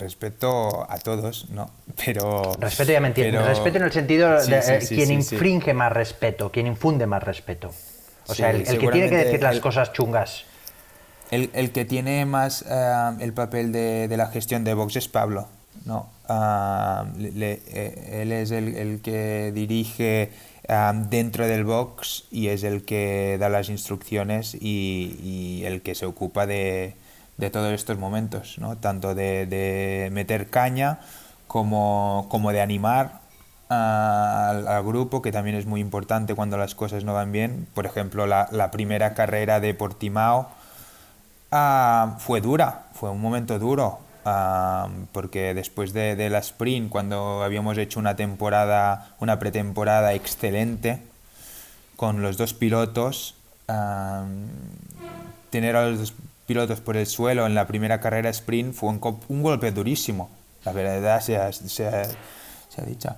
Respeto 0.05 0.87
a 0.87 0.99
todos, 0.99 1.49
¿no? 1.49 1.71
Pero. 2.05 2.53
Respeto 2.59 2.93
ya 2.93 3.01
me 3.01 3.09
entiendo. 3.09 3.39
Pero... 3.39 3.49
Respeto 3.49 3.79
en 3.79 3.85
el 3.85 3.93
sentido 3.93 4.39
sí, 4.39 4.51
de 4.51 4.63
sí, 4.63 4.87
sí, 4.87 4.97
quien 4.97 5.11
infringe 5.13 5.73
más 5.73 5.91
respeto, 5.91 6.53
quien 6.53 6.67
infunde 6.67 7.07
más 7.07 7.23
respeto. 7.23 7.73
O 8.27 8.35
sea, 8.35 8.51
el, 8.51 8.69
el 8.69 8.79
que 8.79 8.89
tiene 8.89 9.09
que 9.09 9.17
decir 9.17 9.43
las 9.43 9.57
el, 9.57 9.63
cosas 9.63 9.95
chungas. 9.95 10.45
El, 11.31 11.49
el, 11.55 11.71
que 11.71 11.87
tiene 11.87 12.27
más 12.27 12.67
uh, 12.69 13.19
el 13.19 13.33
papel 13.33 13.73
de, 13.73 14.09
de, 14.09 14.17
la 14.19 14.27
gestión 14.27 14.63
de 14.63 14.75
Vox 14.75 14.97
es 14.97 15.09
Pablo, 15.09 15.49
¿no? 15.87 16.11
Uh, 16.29 17.19
le, 17.19 17.63
eh, 17.67 18.21
él 18.23 18.33
es 18.33 18.51
el, 18.51 19.01
que 19.03 19.53
dirige 19.55 20.31
um, 20.69 21.09
dentro 21.09 21.47
del 21.47 21.65
box 21.65 22.25
y 22.31 22.49
es 22.49 22.63
el 22.63 22.85
que 22.85 23.39
da 23.41 23.49
las 23.49 23.71
instrucciones 23.71 24.55
y, 24.55 25.17
y 25.23 25.65
el 25.65 25.81
que 25.81 25.95
se 25.95 26.05
ocupa 26.05 26.47
de, 26.47 26.95
de 27.37 27.51
todos 27.51 27.73
estos 27.73 27.99
momentos, 27.99 28.59
tanto 28.81 29.15
de, 29.15 29.47
de 29.47 30.11
meter 30.13 30.51
caña 30.51 31.01
como, 31.47 32.27
como 32.31 32.53
de 32.53 32.61
animar 32.61 33.21
al, 33.69 34.69
al, 34.69 34.85
grupo, 34.85 35.23
que 35.23 35.33
también 35.33 35.57
es 35.57 35.67
muy 35.67 35.81
importante 35.81 36.35
cuando 36.35 36.57
las 36.57 36.75
cosas 36.75 37.05
no 37.05 37.15
van 37.15 37.33
bien. 37.33 37.67
Por 37.75 37.87
ejemplo, 37.87 38.27
la, 38.27 38.71
primera 38.71 39.15
carrera 39.15 39.61
de 39.61 39.75
Portimao 39.75 40.49
uh, 41.53 42.19
fue 42.19 42.41
dura, 42.41 42.87
fue 42.95 43.11
un 43.11 43.21
momento 43.21 43.59
duro, 43.59 44.01
uh, 44.25 44.89
porque 45.13 45.55
después 45.55 45.93
de, 45.93 46.29
la 46.31 46.39
sprint, 46.39 46.91
cuando 46.91 47.43
habíamos 47.43 47.79
hecho 47.79 48.01
una 48.01 48.17
temporada, 48.17 49.15
una 49.21 49.39
pretemporada 49.39 50.15
excelente 50.15 51.03
con 51.97 52.23
los 52.23 52.37
dos 52.37 52.55
pilotos, 52.55 53.37
uh, 53.69 54.27
tener 55.51 55.77
a 55.77 55.89
los 55.89 55.99
dos 55.99 56.15
pilotos 56.47 56.81
por 56.81 56.97
el 56.97 57.07
suelo 57.07 57.47
en 57.47 57.55
la 57.55 57.67
primera 57.67 58.01
carrera 58.01 58.31
sprint 58.31 58.75
fue 58.75 58.89
un, 58.91 59.43
golpe 59.43 59.73
durísimo, 59.73 60.31
la 60.65 60.73
verdad 60.73 61.21
sea, 61.21 61.53
sea, 61.53 62.05
sea 62.69 62.85
dicha. 62.85 63.17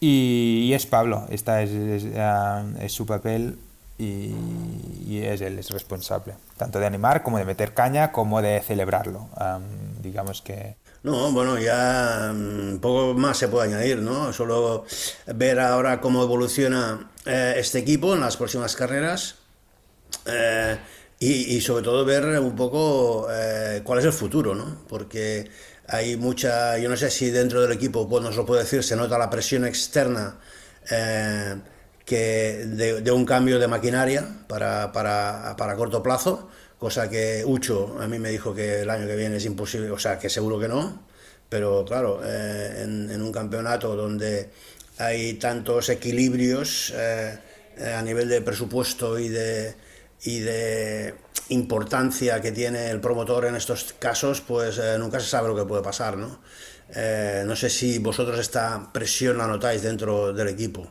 Y, 0.00 0.72
es 0.74 0.86
Pablo, 0.86 1.26
esta 1.30 1.62
es, 1.62 1.70
es 1.72 2.92
su 2.92 3.06
papel 3.06 3.58
y, 3.98 5.20
es 5.22 5.40
él, 5.40 5.58
es 5.58 5.70
responsable, 5.70 6.34
tanto 6.56 6.78
de 6.78 6.86
animar 6.86 7.22
como 7.22 7.38
de 7.38 7.44
meter 7.44 7.72
caña, 7.72 8.12
como 8.12 8.42
de 8.42 8.60
celebrarlo. 8.60 9.28
Um, 9.40 10.02
digamos 10.02 10.42
que... 10.42 10.76
No, 11.02 11.30
bueno, 11.32 11.58
ya 11.58 12.30
un 12.32 12.78
poco 12.82 13.14
más 13.14 13.38
se 13.38 13.48
puede 13.48 13.68
añadir, 13.68 13.98
¿no? 13.98 14.32
Solo 14.32 14.84
ver 15.26 15.60
ahora 15.60 16.00
cómo 16.00 16.22
evoluciona 16.22 17.10
eh, 17.24 17.54
este 17.56 17.78
equipo 17.78 18.14
en 18.14 18.20
las 18.20 18.36
próximas 18.36 18.74
carreras. 18.74 19.36
Eh, 20.26 20.76
y, 21.18 21.60
sobre 21.62 21.82
todo 21.82 22.04
ver 22.04 22.24
un 22.40 22.54
poco 22.54 23.28
eh, 23.30 23.80
cuál 23.84 24.00
es 24.00 24.04
el 24.04 24.12
futuro, 24.12 24.54
¿no? 24.54 24.84
Porque 24.88 25.48
hay 25.88 26.16
mucha, 26.16 26.78
yo 26.78 26.88
no 26.88 26.96
sé 26.96 27.10
si 27.10 27.30
dentro 27.30 27.62
del 27.62 27.72
equipo, 27.72 28.08
pues 28.08 28.22
nos 28.22 28.36
lo 28.36 28.44
puede 28.44 28.62
decir, 28.62 28.82
se 28.82 28.96
nota 28.96 29.18
la 29.18 29.30
presión 29.30 29.64
externa 29.64 30.38
eh, 30.90 31.56
que 32.04 32.66
de, 32.66 33.10
un 33.12 33.24
cambio 33.24 33.58
de 33.58 33.66
maquinaria 33.68 34.26
para, 34.46 34.92
para, 34.92 35.54
para, 35.56 35.74
corto 35.76 36.02
plazo, 36.02 36.48
cosa 36.78 37.08
que 37.08 37.42
Ucho 37.46 37.96
a 38.00 38.06
mí 38.08 38.18
me 38.18 38.30
dijo 38.30 38.54
que 38.54 38.82
el 38.82 38.90
año 38.90 39.06
que 39.06 39.16
viene 39.16 39.36
es 39.36 39.44
imposible, 39.44 39.90
o 39.90 39.98
sea, 39.98 40.18
que 40.18 40.28
seguro 40.28 40.58
que 40.58 40.68
no, 40.68 41.02
pero 41.48 41.84
claro, 41.84 42.20
eh, 42.24 42.82
en, 42.82 43.22
un 43.22 43.32
campeonato 43.32 43.96
donde 43.96 44.50
hay 44.98 45.34
tantos 45.34 45.88
equilibrios 45.88 46.92
eh, 46.94 47.38
a 47.96 48.02
nivel 48.02 48.28
de 48.28 48.40
presupuesto 48.40 49.18
y 49.18 49.28
de 49.28 49.74
y 50.24 50.40
de 50.40 51.14
importancia 51.48 52.40
que 52.40 52.52
tiene 52.52 52.90
el 52.90 53.00
promotor 53.00 53.46
en 53.46 53.56
estos 53.56 53.94
casos, 53.98 54.40
pues 54.40 54.78
eh, 54.78 54.96
nunca 54.98 55.20
se 55.20 55.26
sabe 55.26 55.48
lo 55.48 55.56
que 55.56 55.64
puede 55.64 55.82
pasar, 55.82 56.16
¿no? 56.16 56.40
Eh, 56.94 57.42
no 57.46 57.56
sé 57.56 57.68
si 57.70 57.98
vosotros 57.98 58.38
esta 58.38 58.92
presión 58.92 59.38
la 59.38 59.46
notáis 59.46 59.82
dentro 59.82 60.32
del 60.32 60.48
equipo. 60.48 60.86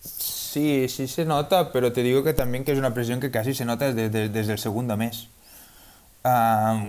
Sí, 0.00 0.88
sí 0.88 1.06
se 1.06 1.24
nota, 1.24 1.72
pero 1.72 1.92
te 1.92 2.02
digo 2.02 2.24
que 2.24 2.34
también 2.34 2.64
que 2.64 2.72
es 2.72 2.78
una 2.78 2.92
presión 2.92 3.20
que 3.20 3.30
casi 3.30 3.54
se 3.54 3.64
nota 3.64 3.92
desde, 3.92 4.28
desde 4.28 4.52
el 4.52 4.58
segundo 4.58 4.96
mes. 4.96 5.28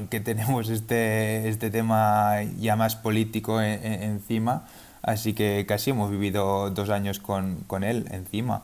Que 0.09 0.19
tenemos 0.19 0.69
este, 0.69 1.49
este 1.49 1.71
tema 1.71 2.43
ya 2.59 2.75
más 2.75 2.95
político 2.95 3.61
en, 3.61 3.83
en, 3.83 4.03
encima, 4.03 4.67
así 5.01 5.33
que 5.33 5.65
casi 5.67 5.89
hemos 5.89 6.11
vivido 6.11 6.69
dos 6.69 6.89
años 6.89 7.19
con, 7.19 7.61
con 7.61 7.83
él 7.83 8.07
encima. 8.11 8.63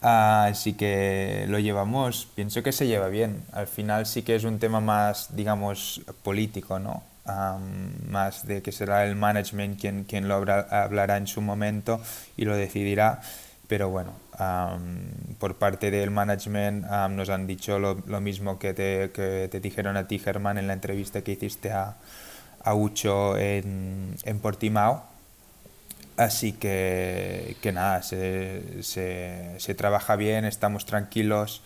Así 0.00 0.74
que 0.74 1.46
lo 1.48 1.58
llevamos, 1.58 2.28
pienso 2.34 2.62
que 2.62 2.72
se 2.72 2.86
lleva 2.86 3.08
bien. 3.08 3.42
Al 3.52 3.66
final 3.66 4.06
sí 4.06 4.22
que 4.22 4.34
es 4.36 4.44
un 4.44 4.58
tema 4.58 4.80
más, 4.80 5.34
digamos, 5.34 6.02
político, 6.22 6.78
¿no? 6.78 7.02
Um, 7.26 8.10
más 8.10 8.46
de 8.46 8.62
que 8.62 8.70
será 8.70 9.04
el 9.04 9.16
management 9.16 9.80
quien, 9.80 10.04
quien 10.04 10.28
lo 10.28 10.36
hablará 10.36 11.16
en 11.16 11.26
su 11.26 11.40
momento 11.40 12.00
y 12.36 12.44
lo 12.44 12.56
decidirá. 12.56 13.20
Pero 13.66 13.88
bueno, 13.88 14.12
um, 14.38 15.34
por 15.40 15.56
parte 15.56 15.90
del 15.90 16.12
management 16.12 16.84
um, 16.84 17.16
nos 17.16 17.30
han 17.30 17.48
dicho 17.48 17.80
lo, 17.80 17.94
lo 18.06 18.20
mismo 18.20 18.60
que 18.60 18.74
te, 18.74 19.10
que 19.12 19.48
te, 19.50 19.60
dijeron 19.60 19.96
a 19.96 20.06
ti, 20.06 20.20
Germán, 20.20 20.56
en 20.58 20.68
la 20.68 20.74
entrevista 20.74 21.22
que 21.22 21.32
hiciste 21.32 21.72
a, 21.72 21.96
a 22.62 22.74
Ucho 22.74 23.36
en, 23.36 24.14
en 24.22 24.38
Portimao 24.38 25.15
Así 26.16 26.52
que, 26.52 27.56
que 27.60 27.72
nada, 27.72 28.02
se, 28.02 28.82
se, 28.82 29.74
trabaja 29.76 30.16
bien, 30.16 30.46
estamos 30.46 30.86
tranquilos. 30.86 31.62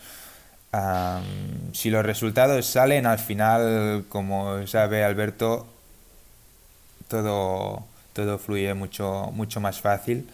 Si 1.73 1.89
los 1.89 2.05
resultados 2.05 2.65
salen 2.65 3.05
al 3.05 3.19
final, 3.19 4.05
como 4.09 4.65
sabe 4.67 5.03
Alberto, 5.03 5.67
todo, 7.07 7.85
todo 8.13 8.37
fluye 8.39 8.73
mucho, 8.73 9.31
mucho 9.33 9.61
más 9.61 9.79
fácil. 9.79 10.29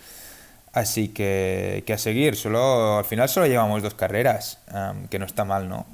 Así 0.74 1.10
que, 1.10 1.84
que 1.88 1.94
a 1.94 1.98
seguir, 1.98 2.36
solo, 2.36 3.00
al 3.00 3.06
final 3.06 3.30
solo 3.30 3.48
llevamos 3.48 3.84
dos 3.84 3.94
carreras, 3.94 4.60
que 5.10 5.20
no 5.20 5.26
está 5.26 5.46
mal, 5.46 5.70
¿no? 5.70 5.86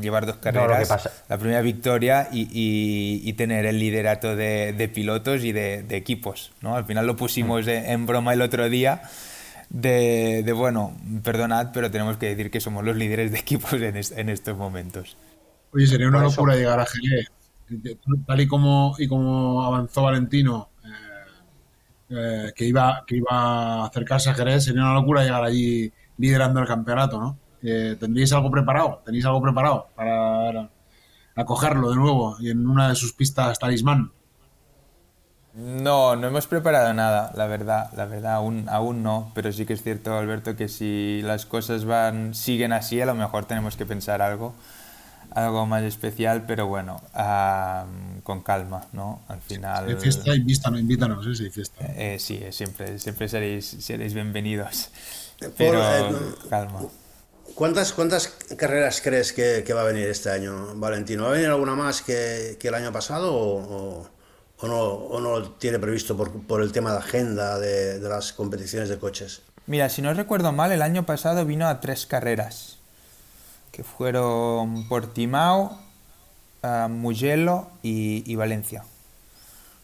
Llevar 0.00 0.26
dos 0.26 0.36
carreras, 0.36 0.88
no, 0.88 1.10
la 1.28 1.38
primera 1.38 1.60
victoria 1.62 2.28
y, 2.32 2.42
y, 2.42 3.28
y, 3.28 3.32
tener 3.34 3.66
el 3.66 3.78
liderato 3.78 4.36
de, 4.36 4.72
de 4.72 4.88
pilotos 4.88 5.44
y 5.44 5.52
de, 5.52 5.82
de, 5.82 5.96
equipos. 5.96 6.52
¿no? 6.60 6.76
Al 6.76 6.84
final 6.84 7.06
lo 7.06 7.16
pusimos 7.16 7.66
mm. 7.66 7.70
en 7.70 8.06
broma 8.06 8.32
el 8.32 8.42
otro 8.42 8.68
día. 8.68 9.02
De, 9.70 10.42
de, 10.44 10.52
bueno, 10.52 10.94
perdonad, 11.24 11.70
pero 11.72 11.90
tenemos 11.90 12.18
que 12.18 12.26
decir 12.26 12.50
que 12.50 12.60
somos 12.60 12.84
los 12.84 12.94
líderes 12.94 13.32
de 13.32 13.38
equipos 13.38 13.72
en, 13.74 13.96
es, 13.96 14.10
en 14.12 14.28
estos 14.28 14.56
momentos. 14.56 15.16
Oye, 15.72 15.86
sería 15.86 16.08
una 16.08 16.20
locura 16.20 16.52
eso. 16.52 16.60
llegar 16.60 16.80
a 16.80 16.86
Jerez. 16.86 17.26
Tal 18.26 18.40
y 18.40 18.46
como, 18.46 18.94
y 18.98 19.08
como 19.08 19.64
avanzó 19.64 20.02
Valentino, 20.02 20.68
eh, 20.84 20.88
eh, 22.10 22.52
que, 22.54 22.66
iba, 22.66 23.02
que 23.06 23.16
iba 23.16 23.30
a 23.30 23.86
acercarse 23.86 24.28
a 24.28 24.34
Jerez, 24.34 24.64
sería 24.64 24.82
una 24.82 24.94
locura 24.94 25.22
llegar 25.22 25.42
allí 25.42 25.90
liderando 26.18 26.60
el 26.60 26.66
campeonato, 26.66 27.18
¿no? 27.18 27.38
Eh, 27.62 27.96
¿Tendríais 27.98 28.32
algo 28.32 28.50
preparado? 28.50 29.02
¿Tenéis 29.04 29.24
algo 29.24 29.40
preparado 29.40 29.88
para 29.94 30.68
acogerlo 31.34 31.90
de 31.90 31.96
nuevo 31.96 32.36
y 32.40 32.50
en 32.50 32.66
una 32.66 32.88
de 32.88 32.94
sus 32.94 33.12
pistas 33.12 33.58
talismán? 33.58 34.10
No, 35.54 36.16
no 36.16 36.28
hemos 36.28 36.46
preparado 36.46 36.94
nada, 36.94 37.30
la 37.36 37.46
verdad, 37.46 37.90
la 37.94 38.06
verdad, 38.06 38.36
aún, 38.36 38.70
aún 38.70 39.02
no, 39.02 39.30
pero 39.34 39.52
sí 39.52 39.66
que 39.66 39.74
es 39.74 39.82
cierto, 39.82 40.16
Alberto, 40.16 40.56
que 40.56 40.66
si 40.66 41.20
las 41.22 41.44
cosas 41.44 41.84
van, 41.84 42.34
siguen 42.34 42.72
así, 42.72 43.02
a 43.02 43.06
lo 43.06 43.14
mejor 43.14 43.44
tenemos 43.44 43.76
que 43.76 43.84
pensar 43.84 44.22
algo, 44.22 44.54
algo 45.30 45.66
más 45.66 45.82
especial, 45.82 46.44
pero 46.46 46.68
bueno, 46.68 47.02
uh, 47.14 48.22
con 48.22 48.42
calma, 48.42 48.86
¿no? 48.94 49.20
Al 49.28 49.42
final... 49.42 49.90
Si 49.90 49.96
fiesta, 49.96 50.34
invítanos, 50.34 50.80
invítanos, 50.80 51.26
¿eh? 51.26 51.34
Si 51.34 51.50
fiesta. 51.50 51.84
Eh, 51.84 52.18
sí, 52.18 52.40
siempre, 52.50 52.98
siempre 52.98 53.28
seréis, 53.28 53.76
seréis 53.78 54.14
bienvenidos, 54.14 54.88
pero 55.58 55.80
Por, 55.80 56.16
eh, 56.16 56.48
calma. 56.48 56.80
¿Cuántas, 57.62 57.92
¿Cuántas 57.92 58.26
carreras 58.56 59.00
crees 59.00 59.32
que, 59.32 59.62
que, 59.64 59.72
va 59.72 59.82
a 59.82 59.84
venir 59.84 60.08
este 60.08 60.30
año, 60.30 60.74
Valentino? 60.74 61.22
¿Va 61.22 61.28
a 61.28 61.32
venir 61.34 61.46
alguna 61.46 61.76
más 61.76 62.02
que, 62.02 62.56
que 62.58 62.66
el 62.66 62.74
año 62.74 62.90
pasado 62.90 63.32
o, 63.32 64.04
o, 64.58 64.66
no, 64.66 64.82
o 64.82 65.20
no 65.20 65.38
lo 65.38 65.50
tiene 65.52 65.78
previsto 65.78 66.16
por, 66.16 66.32
por 66.44 66.60
el 66.60 66.72
tema 66.72 66.90
de 66.90 66.98
agenda 66.98 67.60
de, 67.60 68.00
de, 68.00 68.08
las 68.08 68.32
competiciones 68.32 68.88
de 68.88 68.98
coches? 68.98 69.42
Mira, 69.68 69.88
si 69.90 70.02
no 70.02 70.12
recuerdo 70.12 70.50
mal, 70.50 70.72
el 70.72 70.82
año 70.82 71.06
pasado 71.06 71.46
vino 71.46 71.68
a 71.68 71.78
tres 71.78 72.04
carreras. 72.04 72.78
que 73.70 73.84
fueron 73.84 74.88
Portimao, 74.88 75.78
uh, 76.64 76.88
Mugello 76.88 77.68
y, 77.80 78.24
y, 78.26 78.34
Valencia. 78.34 78.82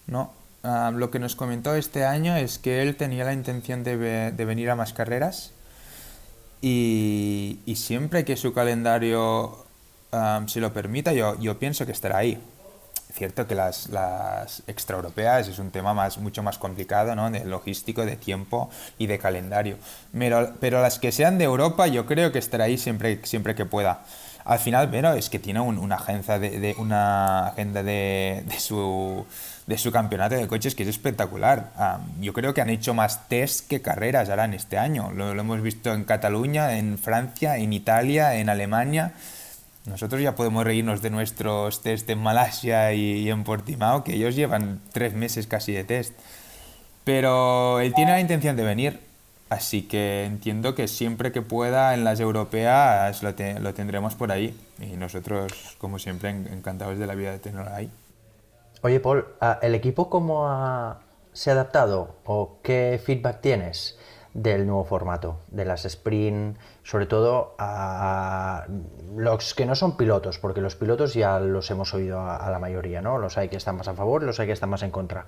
¿no? 0.09 0.33
Uh, 0.64 0.91
lo 0.91 1.12
que 1.12 1.21
nos 1.21 1.37
comentó 1.37 1.77
este 1.77 2.05
año 2.05 2.35
es 2.35 2.59
que 2.59 2.83
él 2.83 2.97
tenía 2.97 3.25
la 3.25 3.35
intención 3.35 3.85
de, 3.85 4.33
de 4.33 4.45
venir 4.45 4.69
a 4.69 4.75
más 4.75 4.93
carreras 4.93 5.53
y, 6.61 7.75
siempre 7.77 8.25
que 8.25 8.37
su 8.37 8.53
calendario 8.53 9.64
um, 10.12 10.49
se 10.49 10.61
lo 10.61 10.73
permita, 10.73 11.12
yo, 11.12 11.59
pienso 11.59 11.87
que 11.87 11.92
estará 11.92 12.18
ahí 12.18 12.40
cierto 13.11 13.49
que 13.49 13.57
las, 13.57 13.88
las 13.88 14.62
extraeuropeas 14.68 15.49
es 15.49 15.59
un 15.59 15.73
tema 15.73 15.92
más, 15.92 16.18
mucho 16.18 16.42
más 16.44 16.57
complicado, 16.57 17.16
¿no? 17.16 17.31
De 17.31 17.44
logístico, 17.44 18.05
de 18.05 18.16
tiempo 18.16 18.71
y 18.97 19.07
de 19.09 19.18
calendario. 19.18 19.77
Pero, 20.16 20.53
pero 20.61 20.81
las 20.81 21.01
que 21.01 21.11
sean 21.11 21.37
de 21.37 21.44
Europa, 21.44 21.88
yo 21.88 22.07
creo 22.07 22.31
que 22.31 22.38
estará 22.38 22.64
ahí 22.64 22.79
siempre, 22.79 23.18
siempre 23.25 23.57
que 23.57 23.66
pueda. 23.66 24.05
Al 24.49 24.59
final, 24.59 24.88
pero 24.90 25.12
es 25.12 25.29
que 25.29 25.38
tiene 25.38 25.61
un, 25.61 25.77
una 25.77 25.97
agenda 25.97 26.38
de, 26.38 26.75
una 26.79 27.49
agenda 27.49 27.83
de, 27.83 28.42
su 28.59 29.27
de 29.68 29.76
su 29.76 29.92
campeonato 29.92 30.35
de 30.35 30.48
coches 30.48 30.74
que 30.74 30.83
es 30.83 30.88
espectacular. 30.88 31.72
Um, 31.78 32.22
yo 32.22 32.33
creo 32.33 32.54
que 32.54 32.62
han 32.62 32.70
hecho 32.70 32.94
más 32.94 33.28
test 33.28 33.68
que 33.68 33.83
carreras 33.83 34.31
ahora 34.31 34.46
en 34.46 34.54
este 34.54 34.78
año. 34.78 35.12
Lo, 35.12 35.31
hemos 35.31 35.61
visto 35.61 35.92
en 35.92 36.04
Cataluña, 36.04 36.78
en 36.78 36.96
Francia, 36.96 37.59
en 37.59 37.74
Italia, 37.74 38.37
en 38.37 38.48
Alemania. 38.48 39.12
Nosotros 39.85 40.22
ya 40.22 40.35
podemos 40.35 40.64
reírnos 40.64 41.02
de 41.02 41.11
nuestros 41.11 41.83
test 41.83 42.09
en 42.09 42.18
Malasia 42.18 42.94
y, 42.94 43.18
y 43.18 43.31
en 43.31 43.44
Portimao, 43.44 44.04
que 44.04 44.14
ellos 44.14 44.35
llevan 44.35 44.81
tres 44.94 45.12
meses 45.12 45.46
casi 45.46 45.72
de 45.72 45.85
test. 45.85 46.14
Pero 47.04 47.81
él 47.81 47.92
tiene 47.92 48.12
la 48.12 48.20
intención 48.20 48.57
de 48.57 48.64
venir, 48.64 49.00
así 49.50 49.83
que 49.83 50.24
entiendo 50.24 50.74
que 50.74 50.88
siempre 50.88 51.31
que 51.31 51.42
pueda 51.42 51.92
en 51.92 52.04
las 52.04 52.20
europeas 52.20 53.22
lo, 53.22 53.35
te, 53.35 53.61
lo 53.61 53.74
tendremos 53.74 54.14
por 54.14 54.33
ahí. 54.33 54.59
Y 54.81 54.96
nosotros, 54.96 55.52
como 55.76 55.98
siempre, 55.98 56.31
encantados 56.31 56.98
de 56.98 57.07
la 57.07 57.14
vida 57.14 57.33
de 57.33 57.38
tenerlo 57.38 57.70
ahí. 57.70 57.90
Oye, 58.81 59.01
Paul, 59.01 59.27
¿el 59.61 59.75
equipo 59.75 60.09
cómo 60.09 60.49
ha, 60.49 61.01
se 61.33 61.51
ha 61.51 61.55
adaptado 61.55 62.14
o 62.25 62.59
qué 62.62 63.01
feedback 63.05 63.41
tienes 63.41 63.99
del 64.35 64.67
nuevo 64.67 64.85
formato, 64.85 65.41
de 65.49 65.64
las 65.64 65.85
sprint, 65.85 66.57
sobre 66.85 67.07
todo 67.07 67.57
a 67.59 68.67
los 69.17 69.55
que 69.55 69.67
no 69.67 69.75
son 69.75 69.97
pilotos, 69.97 70.38
porque 70.38 70.61
los 70.61 70.77
pilotos 70.77 71.14
ya 71.14 71.41
los 71.41 71.69
hemos 71.73 71.93
oído 71.93 72.21
a, 72.21 72.49
la 72.51 72.61
mayoría, 72.61 73.03
¿no? 73.03 73.19
Los 73.19 73.37
hay 73.37 73.49
que 73.49 73.57
están 73.57 73.77
más 73.77 73.88
a 73.88 73.95
favor, 73.95 74.23
los 74.23 74.38
hay 74.38 74.47
que 74.47 74.53
están 74.53 74.71
más 74.71 74.85
en 74.85 74.93
contra. 74.93 75.27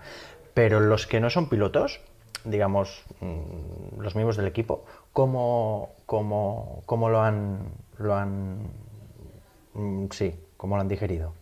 Pero 0.55 0.79
los 0.79 1.09
que 1.09 1.19
no 1.19 1.29
son 1.29 1.49
pilotos, 1.49 2.01
digamos, 2.45 3.03
mmm, 3.21 4.01
los 4.01 4.15
miembros 4.15 4.37
del 4.37 4.47
equipo, 4.47 4.85
¿cómo, 5.13 5.91
cómo, 6.07 6.85
cómo 6.87 7.09
lo 7.09 7.21
han, 7.21 7.73
lo 7.99 8.15
han, 8.15 8.71
mmm, 9.75 10.07
sí, 10.13 10.39
cómo 10.57 10.77
lo 10.77 10.83
han 10.83 10.89
digerido? 10.89 11.40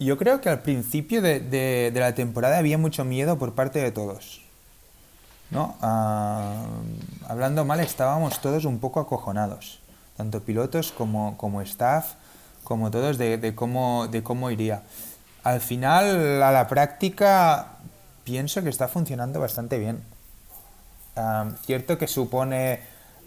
Yo 0.00 0.16
creo 0.18 0.40
que 0.40 0.48
al 0.48 0.62
principio 0.62 1.22
de, 1.22 1.40
de, 1.40 1.92
la 1.94 2.14
temporada 2.14 2.58
había 2.58 2.78
mucho 2.78 3.04
miedo 3.04 3.38
por 3.38 3.54
parte 3.54 3.78
de 3.78 3.92
todos 3.92 4.40
¿no? 5.50 5.76
Uh, 5.82 7.28
hablando 7.28 7.64
mal, 7.64 7.80
estábamos 7.80 8.40
todos 8.40 8.64
un 8.64 8.78
poco 8.78 9.00
acojonados, 9.00 9.80
tanto 10.16 10.40
pilotos 10.40 10.92
como, 10.92 11.36
como 11.36 11.60
staff, 11.62 12.14
como 12.64 12.90
todos, 12.90 13.18
de, 13.18 13.36
de, 13.36 13.54
cómo, 13.54 14.06
de 14.08 14.22
cómo 14.22 14.50
iría. 14.50 14.82
Al 15.42 15.60
final, 15.60 16.42
a 16.42 16.52
la 16.52 16.68
práctica, 16.68 17.78
pienso 18.24 18.62
que 18.62 18.68
está 18.68 18.88
funcionando 18.88 19.40
bastante 19.40 19.78
bien. 19.78 20.02
Uh, 21.16 21.50
cierto 21.64 21.98
que 21.98 22.06
supone 22.06 22.80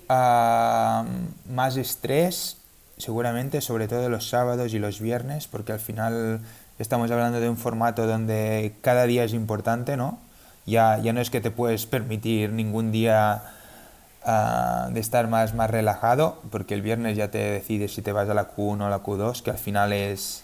uh, 0.09 1.03
más 1.51 1.75
estrés, 1.75 2.57
seguramente, 2.97 3.59
sobre 3.59 3.87
todo 3.87 4.07
los 4.07 4.29
sábados 4.29 4.73
y 4.73 4.79
los 4.79 5.01
viernes, 5.01 5.47
porque 5.47 5.73
al 5.73 5.79
final 5.79 6.39
estamos 6.83 7.09
hablando 7.09 7.39
de 7.39 7.49
un 7.49 7.57
formato 7.57 8.05
donde 8.05 8.75
cada 8.81 9.05
día 9.05 9.23
es 9.23 9.33
importante, 9.33 9.97
¿no? 9.97 10.19
ya, 10.65 10.97
ya 10.99 11.13
no 11.13 11.21
es 11.21 11.29
que 11.29 11.41
te 11.41 11.51
puedes 11.51 11.85
permitir 11.85 12.51
ningún 12.51 12.91
día 12.91 13.43
uh, 14.25 14.91
de 14.91 14.99
estar 14.99 15.27
más, 15.27 15.53
más 15.53 15.69
relajado, 15.69 16.41
porque 16.51 16.73
el 16.73 16.81
viernes 16.81 17.17
ya 17.17 17.31
te 17.31 17.37
decides 17.37 17.93
si 17.93 18.01
te 18.01 18.11
vas 18.11 18.29
a 18.29 18.33
la 18.33 18.55
Q1 18.55 18.85
o 18.85 18.89
la 18.89 19.03
Q2, 19.03 19.41
que 19.41 19.51
al 19.51 19.57
final 19.57 19.93
es, 19.93 20.43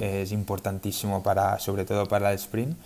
es 0.00 0.32
importantísimo 0.32 1.22
para, 1.22 1.58
sobre 1.58 1.84
todo 1.84 2.06
para 2.06 2.30
el 2.30 2.36
sprint. 2.36 2.76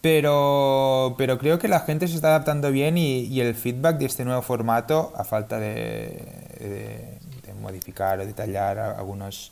Pero, 0.00 1.16
pero 1.18 1.38
creo 1.38 1.58
que 1.58 1.66
la 1.66 1.80
gente 1.80 2.06
se 2.06 2.14
está 2.14 2.28
adaptando 2.28 2.70
bien 2.70 2.96
y, 2.96 3.22
y 3.22 3.40
el 3.40 3.54
feedback 3.54 3.98
de 3.98 4.06
este 4.06 4.24
nuevo 4.24 4.42
formato, 4.42 5.12
a 5.16 5.24
falta 5.24 5.58
de, 5.58 6.24
de, 6.60 7.18
de 7.44 7.54
modificar 7.60 8.20
o 8.20 8.26
detallar 8.26 8.78
algunos, 8.78 9.50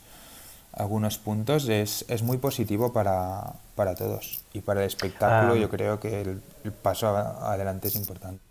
algunos 0.77 1.17
puntos, 1.17 1.67
es, 1.69 2.05
es 2.07 2.23
muy 2.23 2.37
positivo 2.37 2.93
para, 2.93 3.53
para 3.75 3.95
todos. 3.95 4.43
Y 4.53 4.61
para 4.61 4.81
el 4.81 4.87
espectáculo 4.87 5.53
Ah. 5.53 5.57
yo 5.57 5.69
creo 5.69 5.99
que 5.99 6.21
el, 6.21 6.41
el 6.63 6.71
paso 6.71 7.07
a- 7.09 7.53
adelante 7.53 7.87
es 7.87 7.95
importante. 7.95 8.41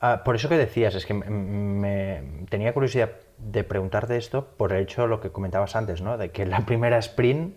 Ah, 0.00 0.22
por 0.24 0.34
eso 0.34 0.48
que 0.48 0.56
decías, 0.58 0.94
es 0.96 1.06
que 1.06 1.14
me, 1.14 1.30
me- 1.30 2.46
tenía 2.50 2.74
curiosidad 2.74 3.10
de 3.38 3.62
preguntarte 3.62 4.16
esto 4.16 4.46
por 4.56 4.72
el 4.72 4.82
hecho 4.82 5.02
de 5.02 5.08
lo 5.08 5.20
que 5.20 5.30
comentabas 5.30 5.76
antes, 5.76 6.02
¿no? 6.02 6.18
De 6.18 6.30
que 6.30 6.44
la 6.44 6.60
primera 6.66 6.98
sprint 6.98 7.56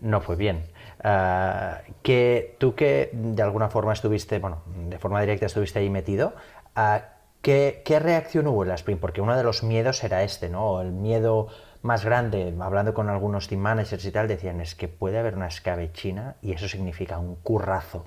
no 0.00 0.20
fue 0.20 0.36
bien. 0.36 0.66
Ah, 1.02 1.80
que 2.02 2.56
tú 2.58 2.74
que 2.74 3.10
de 3.12 3.42
alguna 3.42 3.68
forma 3.70 3.92
estuviste, 3.94 4.38
bueno, 4.38 4.62
de 4.88 4.98
forma 4.98 5.20
directa 5.20 5.46
estuviste 5.46 5.78
ahí 5.78 5.88
metido, 5.88 6.34
ah, 6.76 7.04
¿qué, 7.40 7.82
qué 7.86 7.98
reacción 8.00 8.46
hubo 8.48 8.64
en 8.64 8.68
la 8.68 8.74
sprint? 8.74 9.00
Porque 9.00 9.20
uno 9.22 9.34
de 9.36 9.42
los 9.44 9.62
miedos 9.62 10.04
era 10.04 10.22
este, 10.24 10.50
¿no? 10.50 10.82
El 10.82 10.92
miedo 10.92 11.48
más 11.82 12.04
grande, 12.04 12.54
hablando 12.60 12.94
con 12.94 13.08
algunos 13.08 13.48
team 13.48 13.60
managers 13.60 14.04
y 14.04 14.10
tal, 14.10 14.28
decían, 14.28 14.60
es 14.60 14.74
que 14.74 14.88
puede 14.88 15.18
haber 15.18 15.34
una 15.34 15.48
escabechina 15.48 16.36
y 16.42 16.52
eso 16.52 16.68
significa 16.68 17.18
un 17.18 17.36
currazo 17.36 18.06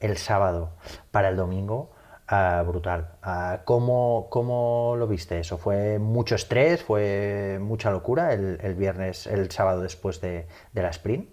el 0.00 0.16
sábado 0.16 0.70
para 1.10 1.28
el 1.28 1.36
domingo, 1.36 1.90
ah, 2.26 2.64
brutal. 2.66 3.12
Ah, 3.22 3.60
¿cómo, 3.64 4.28
¿Cómo 4.30 4.94
lo 4.98 5.06
viste 5.06 5.38
eso? 5.38 5.58
¿Fue 5.58 5.98
mucho 5.98 6.34
estrés? 6.34 6.82
¿Fue 6.82 7.58
mucha 7.60 7.90
locura 7.90 8.32
el, 8.32 8.58
el 8.62 8.74
viernes, 8.74 9.26
el 9.26 9.50
sábado 9.50 9.82
después 9.82 10.20
de, 10.20 10.46
de 10.72 10.82
la 10.82 10.90
sprint? 10.90 11.28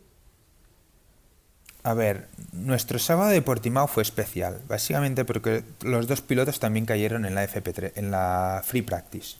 A 1.84 1.94
ver, 1.94 2.28
nuestro 2.52 3.00
sábado 3.00 3.30
de 3.30 3.42
Portimao 3.42 3.88
fue 3.88 4.04
especial, 4.04 4.60
básicamente 4.68 5.24
porque 5.24 5.64
los 5.82 6.06
dos 6.08 6.22
pilotos 6.22 6.60
también 6.60 6.86
cayeron 6.86 7.26
en 7.26 7.34
la 7.34 7.46
FP3, 7.48 7.94
en 7.96 8.12
la 8.12 8.62
Free 8.66 8.82
Practice. 8.82 9.38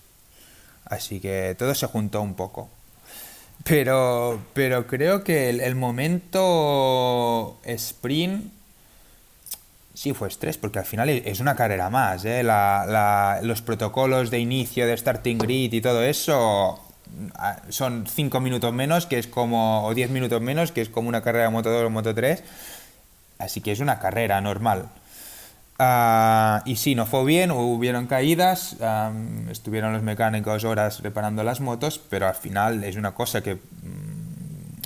Así 0.90 1.20
que 1.20 1.56
todo 1.58 1.76
se 1.76 1.88
juntó 1.88 2.22
un 2.22 2.34
poco. 2.34 2.70
Pero, 3.64 4.40
pero 4.54 4.88
creo 4.88 5.24
que 5.24 5.50
el, 5.50 5.76
momento 5.76 7.60
sprint 7.66 8.52
sí 9.94 10.14
fue 10.14 10.30
estrés, 10.30 10.58
porque 10.58 10.80
al 10.80 10.86
final 10.86 11.10
es 11.10 11.40
una 11.40 11.56
carrera 11.56 11.90
más. 11.90 12.24
¿eh? 12.24 12.44
Los 13.42 13.62
protocolos 13.62 14.32
de 14.32 14.40
inicio, 14.40 14.88
de 14.88 14.96
starting 14.96 15.38
grid 15.38 15.74
y 15.74 15.82
todo 15.82 16.04
eso 16.04 16.80
ah, 17.36 17.62
son 17.70 18.06
5 18.08 18.40
minutos 18.40 18.74
menos, 18.74 19.06
que 19.06 19.20
es 19.20 19.28
como, 19.28 19.86
o 19.86 19.94
10 19.94 20.12
minutos 20.12 20.42
menos, 20.42 20.72
que 20.72 20.82
es 20.82 20.90
como 20.90 21.10
una 21.10 21.22
carrera 21.22 21.46
de 21.46 21.52
Moto 21.52 21.70
2 21.70 21.88
o 21.88 21.90
Moto 21.90 22.16
3. 22.16 22.44
Así 23.40 23.60
que 23.62 23.72
es 23.72 23.80
una 23.80 24.00
carrera 24.00 24.40
normal. 24.40 24.90
Uh, 25.80 26.62
y 26.66 26.76
sí, 26.76 26.96
no 26.96 27.06
fue 27.06 27.24
bien, 27.24 27.52
hubieron 27.52 28.08
caídas, 28.08 28.78
um, 28.80 29.48
estuvieron 29.50 29.94
los 29.94 30.02
mecánicos 30.02 30.64
horas 30.64 31.02
reparando 31.04 31.44
las 31.44 31.62
motos, 31.62 32.00
pero 32.00 32.28
al 32.28 32.34
final 32.34 32.84
es 32.84 32.96
una 32.96 33.14
cosa 33.14 33.42
que 33.42 33.54
um, 33.54 33.60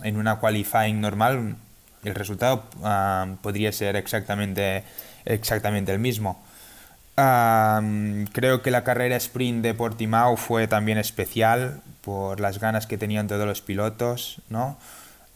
en 0.04 0.17
una 0.17 0.36
qualifying 0.39 0.99
normal 0.99 1.56
el 2.04 2.15
resultado 2.15 2.65
uh, 2.82 3.38
podría 3.38 3.71
ser 3.71 3.95
exactamente, 3.95 4.84
exactamente 5.23 5.93
el 5.93 5.99
mismo. 5.99 6.43
Um, 7.17 8.25
creo 8.25 8.62
que 8.62 8.71
la 8.71 8.84
carrera 8.84 9.15
sprint 9.15 9.63
de 9.63 9.73
Portimao 9.73 10.36
fue 10.36 10.67
también 10.67 10.97
especial 10.97 11.82
por 12.01 12.41
las 12.41 12.60
ganas 12.60 12.86
que 12.86 12.97
tenían 12.97 13.27
todos 13.27 13.45
los 13.45 13.62
pilotos, 13.62 14.41
¿no? 14.49 14.77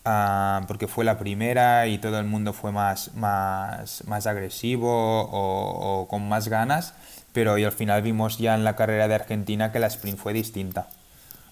Uh, 0.05 0.63
porque 0.67 0.87
fue 0.87 1.03
la 1.03 1.17
primera 1.17 1.87
y 1.87 1.97
todo 1.97 2.19
el 2.19 2.27
mundo 2.27 2.53
fue 2.53 2.71
más, 2.71 3.15
más, 3.15 4.03
más 4.05 4.27
agresivo 4.27 4.87
o, 5.23 6.01
o, 6.01 6.07
con 6.07 6.29
más 6.29 6.47
ganas, 6.47 6.93
pero 7.33 7.57
y 7.57 7.63
al 7.63 7.71
final 7.71 8.03
vimos 8.03 8.37
ya 8.37 8.53
en 8.53 8.63
la 8.63 8.75
carrera 8.75 9.07
de 9.07 9.15
Argentina 9.15 9.71
que 9.71 9.79
la 9.79 9.87
sprint 9.87 10.19
fue 10.19 10.33
distinta, 10.33 10.89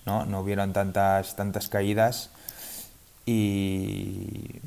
¿no? 0.06 0.26
No 0.26 0.42
hubieron 0.42 0.72
tantas, 0.72 1.36
tantas 1.36 1.68
caídas 1.68 2.30
y, 3.26 4.62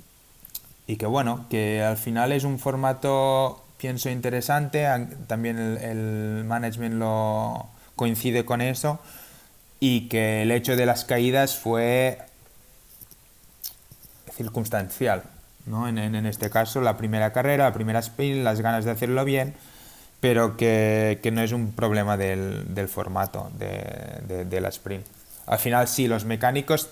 y 0.89 0.97
que 0.97 1.07
bueno, 1.07 1.47
que 1.49 1.81
al 1.85 1.97
final 1.97 2.33
es 2.33 2.43
un 2.43 2.59
formato, 2.59 3.63
pienso, 3.79 4.11
interesante, 4.11 4.85
también 5.29 5.61
el, 5.61 5.79
el 5.79 6.45
management 6.45 6.97
lo 6.97 7.69
coincide 7.95 8.45
con 8.45 8.63
eso 8.63 8.99
y 9.79 10.09
que 10.09 10.43
el 10.43 10.51
hecho 10.51 10.75
de 10.75 10.87
las 10.87 11.05
caídas 11.05 11.57
fue 11.57 12.19
circunstancial, 14.37 15.23
¿no? 15.65 15.89
En, 15.89 15.99
en, 15.99 16.27
este 16.27 16.51
caso, 16.51 16.81
la 16.81 16.97
primera 16.97 17.33
carrera, 17.33 17.65
la 17.65 17.73
primera 17.73 17.99
sprint, 18.01 18.45
las 18.45 18.61
ganas 18.61 18.85
de 18.85 18.91
hacerlo 18.93 19.25
bien, 19.25 19.55
pero 20.21 20.57
que, 20.57 21.21
que 21.23 21.31
no 21.31 21.43
es 21.43 21.53
un 21.53 21.73
problema 21.73 22.17
del, 22.17 22.75
del 22.75 22.89
formato 22.89 23.51
de, 23.59 24.45
de, 24.45 24.61
la 24.61 24.69
sprint. 24.69 25.07
Al 25.47 25.59
final 25.59 25.89
sí, 25.89 26.09
los 26.09 26.25
mecánicos, 26.25 26.89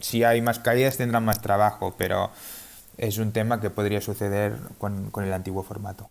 si 0.00 0.24
hay 0.24 0.40
más 0.40 0.58
caídas 0.58 0.96
tendrán 0.96 1.24
más 1.24 1.40
trabajo, 1.40 1.94
pero 1.96 2.30
es 2.98 3.18
un 3.18 3.32
tema 3.32 3.60
que 3.60 3.70
podría 3.70 4.00
suceder 4.00 4.56
con, 4.78 5.10
con 5.10 5.24
el 5.24 5.32
antiguo 5.32 5.62
formato. 5.62 6.08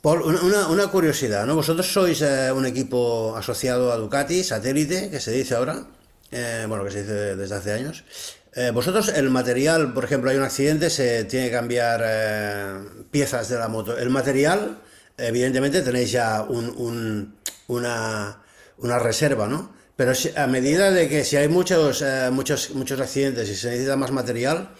Por 0.00 0.20
una, 0.20 0.68
una, 0.68 0.88
curiosidad, 0.88 1.46
¿no? 1.46 1.54
Vosotros 1.54 1.90
sois 1.90 2.20
eh, 2.20 2.52
un 2.52 2.66
equipo 2.66 3.34
asociado 3.36 3.90
a 3.90 3.96
Ducati, 3.96 4.44
satélite, 4.44 5.08
que 5.08 5.18
se 5.18 5.30
dice 5.30 5.54
ahora, 5.54 5.86
eh, 6.30 6.66
bueno, 6.68 6.84
que 6.84 6.90
se 6.90 7.02
dice 7.02 7.36
desde 7.36 7.54
hace 7.54 7.72
años. 7.72 8.04
Eh, 8.56 8.70
vosotros, 8.72 9.08
el 9.08 9.30
material, 9.30 9.92
por 9.92 10.04
ejemplo, 10.04 10.30
hay 10.30 10.36
un 10.36 10.44
accidente, 10.44 10.90
se 10.90 11.24
tiene 11.24 11.46
que 11.46 11.52
cambiar 11.52 12.80
piezas 13.10 13.48
de 13.48 13.58
la 13.58 13.68
moto. 13.68 13.96
El 13.98 14.10
material, 14.10 14.78
evidentemente, 15.16 15.82
tenéis 15.82 16.12
ya 16.12 16.42
un, 16.42 17.34
una, 17.66 18.38
una, 18.78 18.98
reserva, 18.98 19.48
¿no? 19.48 19.74
Pero 19.96 20.12
a 20.36 20.46
medida 20.46 20.90
de 20.90 21.08
que 21.08 21.24
si 21.24 21.36
hay 21.36 21.48
muchos, 21.48 22.04
muchos, 22.32 22.70
muchos 22.70 23.00
accidentes 23.00 23.48
y 23.48 23.56
se 23.56 23.70
necesita 23.70 23.96
más 23.96 24.12
material, 24.12 24.70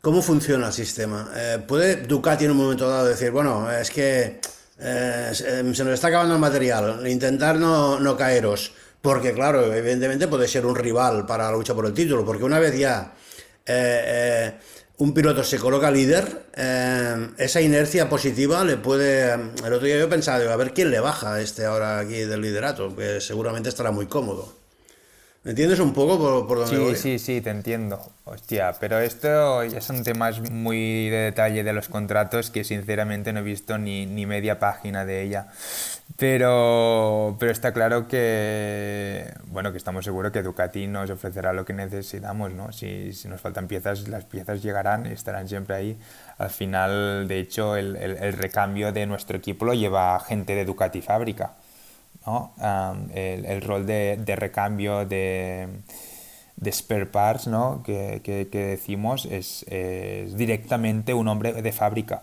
¿Cómo 0.00 0.22
funciona 0.22 0.68
el 0.68 0.72
sistema? 0.72 1.30
Eh, 1.34 1.58
¿Puede 1.66 1.96
Ducati 1.96 2.44
en 2.44 2.52
un 2.52 2.56
momento 2.56 2.88
dado 2.88 3.06
decir, 3.06 3.32
bueno, 3.32 3.70
es 3.70 3.90
que 3.90 4.40
eh, 4.78 5.32
se 5.34 5.62
nos 5.62 5.80
está 5.80 6.06
acabando 6.06 6.34
el 6.34 6.40
material, 6.40 7.04
intentar 7.08 7.56
no, 7.56 7.98
no, 7.98 8.16
caeros? 8.16 8.72
Porque, 9.00 9.32
claro, 9.32 9.72
evidentemente 9.72 10.28
puede 10.28 10.48
ser 10.48 10.66
un 10.66 10.74
rival 10.74 11.24
para 11.26 11.44
la 11.44 11.52
lucha 11.52 11.74
por 11.74 11.86
el 11.86 11.94
título, 11.94 12.24
porque 12.24 12.44
una 12.44 12.58
vez 12.58 12.76
ya 12.76 13.14
eh, 13.64 14.54
un 14.98 15.14
piloto 15.14 15.44
se 15.44 15.58
coloca 15.58 15.90
líder, 15.90 16.46
esa 17.38 17.60
inercia 17.60 18.08
positiva 18.08 18.64
le 18.64 18.76
puede. 18.76 19.32
El 19.32 19.72
otro 19.72 19.86
día 19.86 19.96
yo 19.98 20.06
he 20.06 20.08
pensado, 20.08 20.50
a 20.52 20.56
ver 20.56 20.72
quién 20.74 20.90
le 20.90 20.98
baja 20.98 21.34
a 21.34 21.40
este 21.40 21.64
ahora 21.64 22.00
aquí 22.00 22.20
del 22.24 22.40
liderato, 22.40 22.96
que 22.96 23.20
seguramente 23.20 23.68
estará 23.68 23.92
muy 23.92 24.06
cómodo. 24.06 24.52
¿Me 25.48 25.52
entiendes 25.52 25.80
un 25.80 25.94
poco 25.94 26.18
por, 26.18 26.46
por 26.46 26.58
dónde 26.58 26.76
sí, 26.76 26.82
voy? 26.82 26.94
Sí, 26.94 27.18
sí, 27.18 27.40
te 27.40 27.48
entiendo. 27.48 27.98
Hostia, 28.26 28.74
pero 28.78 28.98
esto 28.98 29.64
ya 29.64 29.80
son 29.80 30.04
temas 30.04 30.50
muy 30.50 31.08
de 31.08 31.16
detalle 31.16 31.64
de 31.64 31.72
los 31.72 31.88
contratos 31.88 32.50
que 32.50 32.64
sinceramente 32.64 33.32
no 33.32 33.40
he 33.40 33.42
visto 33.42 33.78
ni, 33.78 34.04
ni 34.04 34.26
media 34.26 34.58
página 34.58 35.06
de 35.06 35.22
ella. 35.22 35.46
Pero, 36.18 37.34
pero 37.40 37.50
está 37.50 37.72
claro 37.72 38.08
que, 38.08 39.32
bueno, 39.46 39.72
que 39.72 39.78
estamos 39.78 40.04
seguros 40.04 40.32
que 40.32 40.42
Ducati 40.42 40.86
nos 40.86 41.08
ofrecerá 41.08 41.54
lo 41.54 41.64
que 41.64 41.72
necesitamos, 41.72 42.52
¿no? 42.52 42.70
Si, 42.70 43.14
si 43.14 43.26
nos 43.28 43.40
faltan 43.40 43.68
piezas, 43.68 44.06
las 44.06 44.26
piezas 44.26 44.62
llegarán, 44.62 45.06
estarán 45.06 45.48
siempre 45.48 45.76
ahí. 45.76 45.98
Al 46.36 46.50
final, 46.50 47.26
de 47.26 47.38
hecho, 47.38 47.74
el, 47.74 47.96
el, 47.96 48.18
el 48.18 48.34
recambio 48.34 48.92
de 48.92 49.06
nuestro 49.06 49.38
equipo 49.38 49.64
lo 49.64 49.72
lleva 49.72 50.20
gente 50.20 50.54
de 50.54 50.66
Ducati 50.66 51.00
fábrica 51.00 51.54
el, 53.14 53.62
rol 53.62 53.86
de, 53.86 54.34
recambio 54.36 55.04
de, 55.04 55.68
de, 56.56 56.72
spare 56.72 57.06
parts 57.06 57.46
¿no? 57.46 57.82
que, 57.84 58.48
decimos 58.52 59.26
es, 59.30 59.64
directamente 60.36 61.14
un 61.14 61.28
hombre 61.28 61.62
de 61.62 61.72
fábrica. 61.72 62.22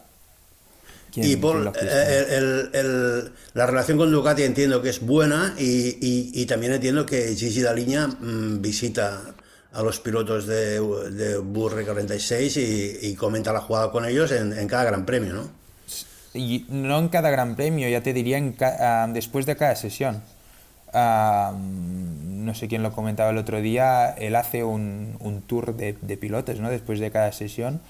y 1.16 1.36
por 1.38 1.74
eh, 1.82 3.30
la 3.54 3.66
relación 3.66 3.98
con 3.98 4.12
Ducati 4.12 4.44
entiendo 4.44 4.82
que 4.82 4.90
es 4.90 5.00
buena 5.00 5.56
y, 5.58 6.46
también 6.46 6.74
entiendo 6.74 7.06
que 7.06 7.36
Gigi 7.36 7.62
Daliña 7.62 8.08
mm, 8.08 8.62
visita 8.62 9.22
a 9.74 9.84
los 9.84 10.00
pilotos 10.00 10.46
de, 10.48 10.80
de 11.12 11.38
Burre 11.38 11.84
46 11.84 12.58
y, 12.58 12.98
y, 13.02 13.16
comenta 13.16 13.52
la 13.52 13.60
jugada 13.60 13.92
con 13.92 14.06
ellos 14.06 14.32
en, 14.32 14.54
en 14.54 14.68
cada 14.70 14.86
gran 14.86 15.06
premio, 15.06 15.34
¿no? 15.34 15.65
Y 16.36 16.66
no 16.70 17.00
en 17.00 17.10
cada 17.10 17.30
gran 17.30 17.56
premio, 17.56 17.88
ya 17.90 18.02
te 18.02 18.14
diría 18.14 18.38
en 18.38 18.50
uh, 18.60 19.14
después 19.14 19.46
de 19.46 19.56
cada 19.56 19.76
sesión. 19.76 20.22
Uh, 20.94 21.58
no 21.58 22.54
sé 22.54 22.68
quién 22.68 22.84
lo 22.84 22.92
comentaba 22.94 23.32
el 23.32 23.38
otro 23.38 23.60
día, 23.62 24.12
él 24.12 24.36
hace 24.36 24.64
un, 24.64 25.18
un 25.20 25.42
tour 25.42 25.76
de, 25.76 25.98
de, 26.02 26.18
pilotos 26.18 26.60
¿no? 26.60 26.70
después 26.70 27.00
de 27.00 27.12
cada 27.12 27.32
sesión. 27.32 27.82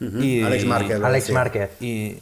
Uh 0.00 0.04
-huh. 0.04 0.24
y, 0.24 0.42
Alex 0.42 0.64
Márquez. 0.64 1.02
Alex 1.02 1.30
Márquez. 1.30 1.70
Y, 1.80 2.18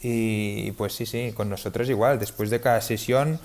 y, 0.00 0.72
pues 0.72 0.94
sí, 0.94 1.06
sí, 1.06 1.32
con 1.34 1.48
nosotros 1.50 1.88
igual, 1.88 2.18
después 2.18 2.50
de 2.50 2.60
cada 2.60 2.80
sesión, 2.80 3.40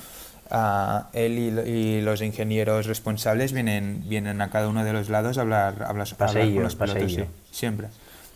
él 1.13 1.39
y, 1.39 1.69
y, 1.69 2.01
los 2.01 2.21
ingenieros 2.21 2.85
responsables 2.85 3.53
vienen, 3.53 4.03
vienen 4.07 4.41
a 4.41 4.49
cada 4.49 4.67
uno 4.67 4.83
de 4.83 4.93
los 4.93 5.09
lados 5.09 5.37
a 5.37 5.41
hablar, 5.41 5.83
a 5.83 5.89
hablar, 5.89 6.07
paseillo, 6.15 6.61
a 6.61 6.67
hablar 6.67 6.77
con 6.77 6.87
los 6.87 6.95
pilotos, 6.95 7.13
sí, 7.13 7.25
siempre 7.51 7.87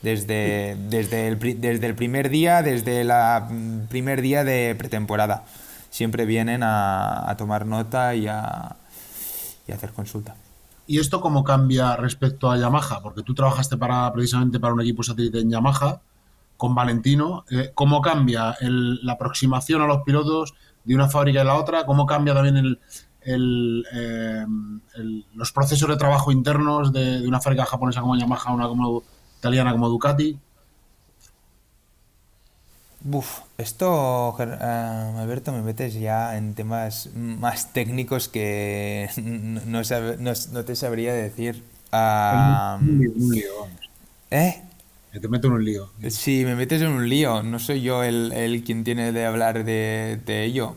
desde, 0.02 0.78
desde, 0.90 1.28
el, 1.28 1.40
desde 1.40 1.86
el 1.86 1.96
primer 1.96 2.30
día, 2.30 2.62
desde 2.62 3.02
el 3.02 3.88
primer 3.90 4.22
día 4.22 4.44
de 4.44 4.76
pretemporada. 4.78 5.46
Siempre 5.90 6.26
vienen 6.26 6.62
a, 6.64 7.34
tomar 7.38 7.66
nota 7.66 8.14
y 8.16 8.28
a, 8.28 8.76
y 9.68 9.72
a, 9.72 9.76
hacer 9.76 9.92
consulta. 9.94 10.36
¿Y 10.86 11.00
esto 11.00 11.20
cómo 11.20 11.44
cambia 11.44 11.96
respecto 11.96 12.50
a 12.52 12.58
Yamaha? 12.58 13.02
Porque 13.02 13.24
tú 13.24 13.34
trabajaste 13.34 13.78
para, 13.78 14.12
precisamente 14.14 14.60
para 14.60 14.74
un 14.74 14.82
equipo 14.82 15.04
satélite 15.04 15.40
en 15.40 15.50
Yamaha 15.50 16.02
con 16.56 16.76
Valentino. 16.76 17.46
Eh, 17.50 17.72
¿Cómo 17.74 18.02
cambia 18.02 18.56
el, 18.62 19.04
la 19.06 19.14
aproximación 19.14 19.82
a 19.82 19.88
los 19.88 20.04
pilotos 20.04 20.54
de 20.84 20.96
una 20.96 21.10
fábrica 21.10 21.42
a 21.42 21.46
la 21.46 21.56
otra? 21.56 21.86
¿Cómo 21.86 22.06
cambia 22.06 22.34
también 22.34 22.58
el, 22.58 22.80
el, 23.22 23.86
eh, 23.94 24.46
los 25.34 25.52
procesos 25.52 25.90
de 25.90 25.98
trabajo 25.98 26.32
internos 26.32 26.94
de, 26.94 27.22
de, 27.22 27.28
una 27.28 27.42
fábrica 27.42 27.66
japonesa 27.66 28.02
como 28.02 28.16
Yamaha 28.16 28.50
a 28.50 28.54
una 28.54 28.68
como 28.68 29.04
italiana 29.38 29.72
como 29.72 29.90
Ducati. 29.90 30.38
Buf, 33.00 33.42
esto, 33.58 34.36
uh, 34.38 35.18
Alberto, 35.20 35.52
me 35.54 35.62
metes 35.62 35.94
ya 35.94 36.36
en 36.36 36.56
temas 36.56 37.10
más 37.16 37.72
técnicos 37.72 38.28
que 38.28 39.10
no, 39.18 39.84
sab 39.84 40.20
no, 40.20 40.34
no 40.52 40.66
te 40.66 40.76
sabría 40.76 41.14
decir. 41.14 41.64
Uh, 41.94 42.84
un 42.84 43.30
lío, 43.32 43.52
vamos. 43.62 43.80
¿Eh? 44.32 44.62
te 45.22 45.28
meto 45.28 45.48
en 45.48 45.54
un 45.54 45.66
lío. 45.66 45.90
Sí, 46.10 46.44
me 46.46 46.56
metes 46.56 46.82
en 46.82 46.90
un 46.90 47.08
lío. 47.08 47.44
No 47.44 47.60
soy 47.60 47.82
yo 47.82 48.04
el, 48.04 48.34
el 48.34 48.64
quien 48.64 48.84
tiene 48.84 49.12
de 49.12 49.26
hablar 49.26 49.64
de, 49.64 50.20
de 50.26 50.44
ello. 50.44 50.76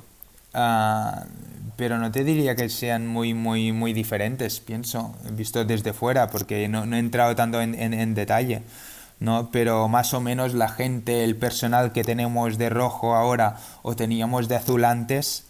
Uh, 0.54 1.24
pero 1.80 1.96
no 1.96 2.12
te 2.12 2.24
diría 2.24 2.54
que 2.54 2.68
sean 2.68 3.06
muy, 3.06 3.32
muy, 3.32 3.72
muy 3.72 3.94
diferentes, 3.94 4.60
pienso, 4.60 5.16
visto 5.32 5.64
desde 5.64 5.94
fuera, 5.94 6.28
porque 6.28 6.68
no, 6.68 6.84
no 6.84 6.96
he 6.96 6.98
entrado 6.98 7.34
tanto 7.34 7.62
en, 7.62 7.74
en, 7.74 8.14
detalle, 8.14 8.60
¿no? 9.18 9.48
Pero 9.50 9.88
más 9.88 10.12
o 10.12 10.20
menos 10.20 10.52
la 10.52 10.68
gente, 10.68 11.24
el 11.24 11.36
personal 11.36 11.92
que 11.92 12.04
tenemos 12.04 12.58
de 12.58 12.68
rojo 12.68 13.14
ahora 13.14 13.56
o 13.80 13.96
teníamos 13.96 14.46
de 14.46 14.56
azul 14.56 14.84
antes, 14.84 15.46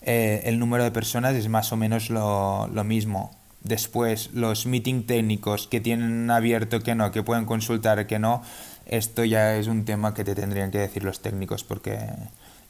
eh, 0.00 0.40
el 0.46 0.58
número 0.58 0.84
de 0.84 0.90
personas 0.90 1.34
es 1.34 1.50
más 1.50 1.70
o 1.70 1.76
menos 1.76 2.08
lo, 2.08 2.66
lo 2.68 2.82
mismo. 2.82 3.32
Después, 3.60 4.30
los 4.32 4.64
meeting 4.64 5.02
técnicos 5.02 5.68
que 5.68 5.82
tienen 5.82 6.30
abierto 6.30 6.80
que 6.80 6.94
no, 6.94 7.12
que 7.12 7.22
pueden 7.22 7.44
consultar 7.44 8.06
que 8.06 8.18
no, 8.18 8.40
esto 8.86 9.22
ya 9.22 9.56
es 9.56 9.66
un 9.66 9.84
tema 9.84 10.14
que 10.14 10.24
te 10.24 10.34
tendrían 10.34 10.70
que 10.70 10.78
decir 10.78 11.04
los 11.04 11.20
técnicos, 11.20 11.62
porque 11.62 11.98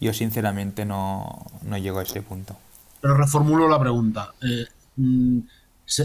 yo 0.01 0.13
sinceramente 0.13 0.85
no, 0.85 1.47
no 1.63 1.79
llego 1.79 2.01
a 2.01 2.03
ese 2.03 2.21
punto. 2.21 2.57
Pero 3.05 3.19
reformulo 3.19 3.69
la 3.69 3.79
pregunta. 3.79 4.33
Eh, 4.41 4.65
mm, 4.97 5.39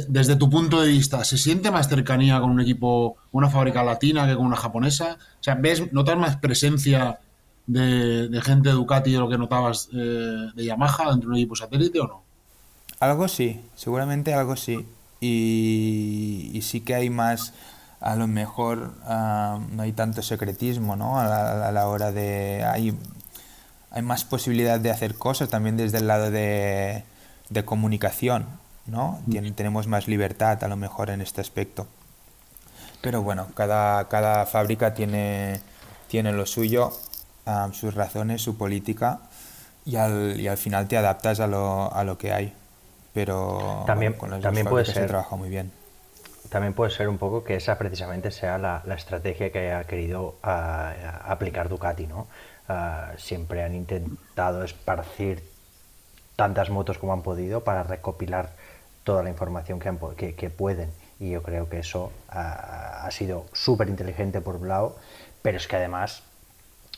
desde 0.10 0.36
tu 0.36 0.50
punto 0.50 0.82
de 0.82 0.90
vista, 0.90 1.24
¿se 1.24 1.38
siente 1.38 1.72
más 1.72 1.88
cercanía 1.88 2.42
con 2.42 2.52
un 2.52 2.60
equipo, 2.60 3.16
una 3.32 3.50
fábrica 3.50 3.82
latina 3.86 4.28
que 4.28 4.36
con 4.36 4.46
una 4.46 4.58
japonesa? 4.58 5.18
O 5.40 5.42
sea, 5.42 5.56
¿ves, 5.56 5.94
¿notas 5.94 6.18
más 6.18 6.36
presencia 6.36 7.20
de, 7.68 8.42
gente 8.44 8.68
de 8.68 8.76
Ducati 8.76 9.14
de 9.14 9.18
lo 9.18 9.30
que 9.30 9.38
notabas 9.38 9.88
eh, 9.94 10.50
de 10.54 10.66
Yamaha 10.66 11.12
dentro 11.12 11.30
de 11.30 11.36
un 11.36 11.36
equipo 11.36 11.56
satélite 11.56 12.02
o 12.02 12.08
no? 12.08 12.24
Algo 13.00 13.30
sí, 13.30 13.62
seguramente 13.76 14.34
algo 14.34 14.58
sí. 14.58 14.86
Y, 15.22 16.60
sí 16.62 16.82
que 16.82 16.96
hay 16.96 17.10
más, 17.10 17.54
a 18.02 18.18
lo 18.18 18.28
mejor 18.28 18.94
uh, 19.06 19.58
no 19.74 19.84
hay 19.84 19.94
tanto 19.94 20.22
secretismo, 20.22 20.98
¿no? 20.98 21.18
A 21.18 21.24
la, 21.24 21.70
a 21.70 21.72
la 21.72 21.88
hora 21.88 22.12
de... 22.12 22.66
Hay, 22.66 22.94
hay 23.92 24.02
más 24.02 24.24
posibilidad 24.24 24.80
de 24.80 24.92
hacer 24.92 25.16
cosas 25.16 25.50
también 25.50 25.78
desde 25.78 25.98
el 25.98 26.08
lado 26.08 26.32
de, 26.32 27.04
de 27.50 27.66
comunicación, 27.66 28.46
¿no? 28.86 29.20
Tien, 29.30 29.54
tenemos 29.54 29.88
más 29.88 30.08
libertad 30.08 30.64
a 30.64 30.68
lo 30.68 30.76
mejor 30.76 31.10
en 31.10 31.22
este 31.22 31.42
aspecto. 31.42 31.88
Pero 33.02 33.22
bueno, 33.22 33.48
cada, 33.56 34.08
cada 34.10 34.46
fábrica 34.46 34.94
tiene, 34.94 35.62
tiene 36.08 36.34
lo 36.34 36.46
suyo, 36.46 36.92
um, 37.46 37.72
sus 37.74 37.96
razones, 37.96 38.42
su 38.42 38.58
política, 38.58 39.22
y 39.86 39.96
al, 39.96 40.40
y 40.40 40.48
al 40.48 40.58
final 40.58 40.88
te 40.88 40.98
adaptas 40.98 41.40
a 41.40 41.48
lo, 41.48 41.94
a 41.94 42.04
lo 42.04 42.18
que 42.18 42.34
hay. 42.34 42.54
Pero 43.14 43.84
también, 43.88 44.12
bueno, 44.12 44.20
con 44.20 44.30
las 44.32 44.42
también 44.42 44.68
puede 44.68 44.86
ser, 44.86 44.96
se 44.96 45.06
trabaja 45.06 45.36
muy 45.36 45.50
bien. 45.50 45.72
También 46.50 46.74
puede 46.74 46.92
ser 46.92 47.10
un 47.10 47.18
poco 47.18 47.44
que 47.44 47.56
esa 47.56 47.78
precisamente 47.78 48.32
sea 48.32 48.58
la, 48.58 48.84
la 48.86 48.96
estrategia 48.96 49.52
que 49.52 49.72
ha 49.72 49.84
querido 49.86 50.36
uh, 50.44 50.50
aplicar 51.24 51.70
Ducati, 51.70 52.06
¿no? 52.06 52.28
Uh, 52.70 53.18
siempre 53.18 53.64
han 53.64 53.74
intentado 53.74 54.64
esparcir 54.64 55.44
tantas 56.36 56.70
motos 56.70 57.00
como 57.00 57.14
han 57.14 57.24
podido 57.24 57.64
para 57.64 57.82
recopilar 57.82 58.52
toda 59.04 59.24
la 59.24 59.30
información 59.30 59.80
que, 59.80 60.50
pueden. 60.52 60.92
Y 61.20 61.32
yo 61.32 61.42
creo 61.42 61.68
que 61.68 61.80
eso 61.80 62.12
uh, 62.28 62.32
ha 62.32 63.10
sido 63.10 63.46
súper 63.54 63.90
inteligente 63.90 64.40
por 64.40 64.62
lado, 64.62 64.98
pero 65.42 65.58
es 65.58 65.68
que 65.68 65.78
además 65.78 66.22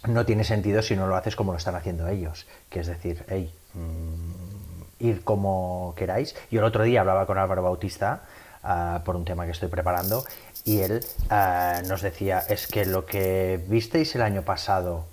no 0.08 0.26
tiene 0.26 0.44
sentido 0.44 0.82
si 0.82 0.96
no 0.96 1.08
lo 1.08 1.16
haces 1.16 1.36
como 1.36 1.54
lo 1.54 1.58
están 1.58 1.76
haciendo 1.76 2.08
ellos, 2.08 2.48
que 2.70 2.82
es 2.82 2.88
decir, 2.88 3.24
hey, 3.30 3.54
mm, 3.74 4.82
ir 5.00 5.24
como 5.24 5.94
queráis. 5.96 6.36
Yo 6.50 6.60
el 6.60 6.66
otro 6.66 6.84
día 6.84 7.02
hablaba 7.02 7.26
con 7.26 7.38
Álvaro 7.38 7.64
Bautista 7.64 8.24
ah, 8.64 9.02
por 9.06 9.16
un 9.16 9.26
tema 9.26 9.46
que 9.46 9.52
estoy 9.52 9.70
preparando 9.70 10.26
y 10.66 10.82
él 10.82 11.06
ah, 11.30 11.82
nos 11.88 12.02
decía, 12.02 12.40
es 12.40 12.68
que 12.68 12.86
lo 12.86 13.06
que 13.06 13.64
visteis 13.68 14.16
el 14.16 14.22
año 14.22 14.42
pasado 14.42 15.06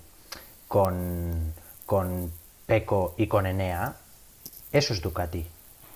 con, 0.69 1.55
con 1.87 2.33
Peco 2.67 3.15
y 3.17 3.27
con 3.27 3.47
Enea, 3.47 3.97
eso 4.71 4.93
es 4.93 5.01
Ducati. 5.01 5.47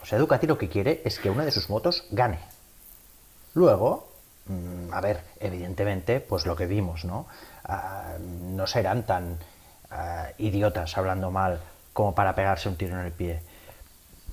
O 0.02 0.06
sea, 0.06 0.18
Ducati 0.18 0.46
lo 0.46 0.58
que 0.58 0.68
quiere 0.68 1.02
es 1.04 1.18
que 1.18 1.30
una 1.30 1.44
de 1.44 1.52
sus 1.52 1.70
motos 1.70 2.06
gane. 2.10 2.38
Luego, 3.54 4.08
mm, 4.46 4.92
a 4.92 5.00
ver, 5.00 5.22
evidentemente, 5.38 6.20
pues 6.20 6.46
lo 6.46 6.56
que 6.56 6.66
vimos, 6.66 7.04
¿no? 7.04 7.26
Ah, 7.64 8.16
no 8.18 8.66
serán 8.66 9.04
tan 9.04 9.38
ah, 9.90 10.28
idiotas 10.38 10.96
hablando 10.98 11.30
mal 11.30 11.60
como 11.92 12.14
para 12.14 12.34
pegarse 12.34 12.68
un 12.68 12.76
tiro 12.76 12.98
en 12.98 13.06
el 13.06 13.12
pie. 13.12 13.40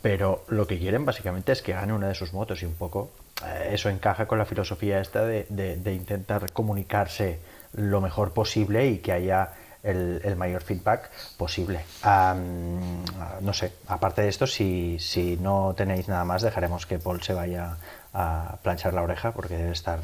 Pero 0.02 0.46
lo 0.48 0.66
que 0.66 0.80
quieren 0.80 1.06
básicamente 1.06 1.52
es 1.52 1.62
que 1.62 1.74
gane 1.74 1.94
una 1.94 2.08
de 2.08 2.16
sus 2.16 2.34
motos 2.34 2.64
y 2.64 2.66
un 2.66 2.74
poco 2.74 3.12
eh, 3.46 3.72
eso 3.74 3.90
encaja 3.90 4.26
con 4.28 4.38
la 4.38 4.46
filosofía 4.46 5.00
esta 5.00 5.26
de, 5.26 5.46
intentar 5.94 6.52
comunicarse 6.52 7.40
lo 7.74 8.02
mejor 8.02 8.34
posible 8.34 8.88
y 8.88 9.00
que 9.00 9.12
haya 9.12 9.54
el, 9.84 10.36
mayor 10.36 10.62
feedback 10.62 11.10
posible. 11.38 11.86
no 12.04 13.54
sé, 13.54 13.72
aparte 13.88 14.22
de 14.22 14.30
esto, 14.30 14.48
si, 14.48 14.98
si 15.00 15.38
no 15.38 15.74
tenéis 15.76 16.08
nada 16.08 16.26
más, 16.26 16.42
dejaremos 16.42 16.86
que 16.86 17.00
Paul 17.00 17.22
se 17.22 17.34
vaya 17.34 17.78
a 18.14 18.58
planchar 18.64 18.94
la 18.94 19.04
oreja 19.04 19.32
porque 19.32 19.58
debe 19.58 19.72
estar 19.72 20.00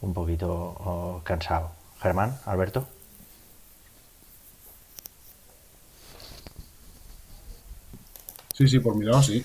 un 0.00 0.12
poquito 0.12 0.50
oh, 0.50 1.20
cansado. 1.24 1.70
Germán, 2.00 2.38
Alberto. 2.46 2.86
Sí, 8.54 8.68
sí, 8.68 8.78
por 8.80 8.96
mi 8.96 9.04
lado, 9.04 9.22
sí. 9.22 9.44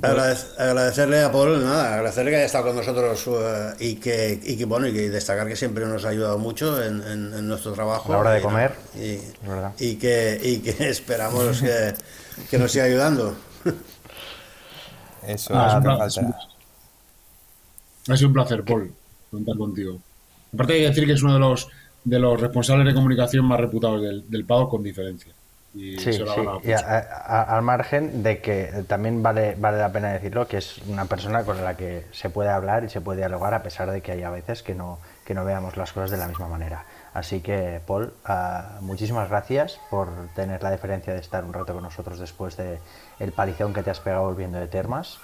Agradecerle 0.00 1.22
a 1.22 1.30
Paul, 1.30 1.62
nada, 1.62 1.94
agradecerle 1.94 2.30
que 2.30 2.36
haya 2.38 2.46
estado 2.46 2.66
con 2.66 2.76
nosotros 2.76 3.26
uh, 3.26 3.76
y, 3.78 3.96
que, 3.96 4.40
y, 4.42 4.56
que, 4.56 4.64
bueno, 4.64 4.86
y 4.86 4.92
que 4.92 5.10
destacar 5.10 5.46
que 5.46 5.56
siempre 5.56 5.84
nos 5.84 6.04
ha 6.04 6.08
ayudado 6.08 6.38
mucho 6.38 6.82
en, 6.82 7.46
nuestro 7.46 7.72
trabajo. 7.72 8.08
A 8.12 8.16
la 8.16 8.20
hora 8.20 8.30
de 8.32 8.40
comer. 8.40 8.74
Y, 8.96 9.18
y 9.78 9.96
que, 9.96 10.40
y 10.42 10.58
que 10.58 10.70
esperamos 10.88 11.60
que, 11.60 11.94
que, 12.50 12.58
nos 12.58 12.72
siga 12.72 12.84
ayudando. 12.84 13.34
Eso 15.26 15.52
ah, 15.54 16.06
es 16.06 16.18
Ha 18.08 18.16
sido 18.16 18.28
un 18.28 18.34
placer, 18.34 18.64
Paul, 18.64 18.92
contar 19.30 19.56
contigo. 19.56 20.00
Aparte 20.54 20.74
hay 20.74 20.80
que 20.80 20.88
decir 20.88 21.06
que 21.06 21.12
es 21.12 21.22
uno 21.22 21.34
de 21.34 21.40
los, 21.40 21.68
de 22.04 22.18
los 22.18 22.40
responsables 22.40 22.86
de 22.86 22.94
comunicación 22.94 23.44
más 23.44 23.60
reputados 23.60 24.02
del, 24.02 24.28
del 24.28 24.46
con 24.46 24.82
diferencia. 24.82 25.32
Y 25.74 25.98
sí, 25.98 26.12
sí. 26.12 26.22
al 27.26 27.62
margen 27.62 28.22
de 28.22 28.40
que 28.40 28.84
también 28.86 29.22
vale, 29.22 29.54
vale 29.58 29.78
la 29.78 29.90
pena 29.90 30.12
decirlo, 30.12 30.46
que 30.46 30.58
es 30.58 30.78
una 30.86 31.06
persona 31.06 31.44
con 31.44 31.64
la 31.64 31.76
que 31.76 32.04
se 32.12 32.28
puede 32.28 32.50
hablar 32.50 32.84
y 32.84 32.90
se 32.90 33.00
puede 33.00 33.20
dialogar 33.20 33.54
a 33.54 33.62
pesar 33.62 33.90
de 33.90 34.02
que 34.02 34.12
hay 34.12 34.22
a 34.22 34.30
veces 34.30 34.62
que 34.62 34.74
no, 34.74 34.98
que 35.24 35.32
no 35.32 35.44
veamos 35.44 35.76
las 35.76 35.92
cosas 35.92 36.10
de 36.10 36.18
la 36.18 36.28
misma 36.28 36.48
manera. 36.48 36.84
Así 37.14 37.40
que, 37.40 37.80
Paul, 37.86 38.12
ah, 38.24 38.78
muchísimas 38.80 39.28
gracias 39.28 39.80
por 39.90 40.08
tener 40.34 40.62
la 40.62 40.70
deferencia 40.70 41.12
de 41.12 41.20
estar 41.20 41.44
un 41.44 41.52
rato 41.52 41.74
con 41.74 41.82
nosotros 41.82 42.18
después 42.18 42.56
de 42.56 42.78
el 43.18 43.32
palizón 43.32 43.74
que 43.74 43.82
te 43.82 43.90
has 43.90 44.00
pegado 44.00 44.24
volviendo 44.24 44.58
de 44.58 44.66
Termas. 44.66 45.18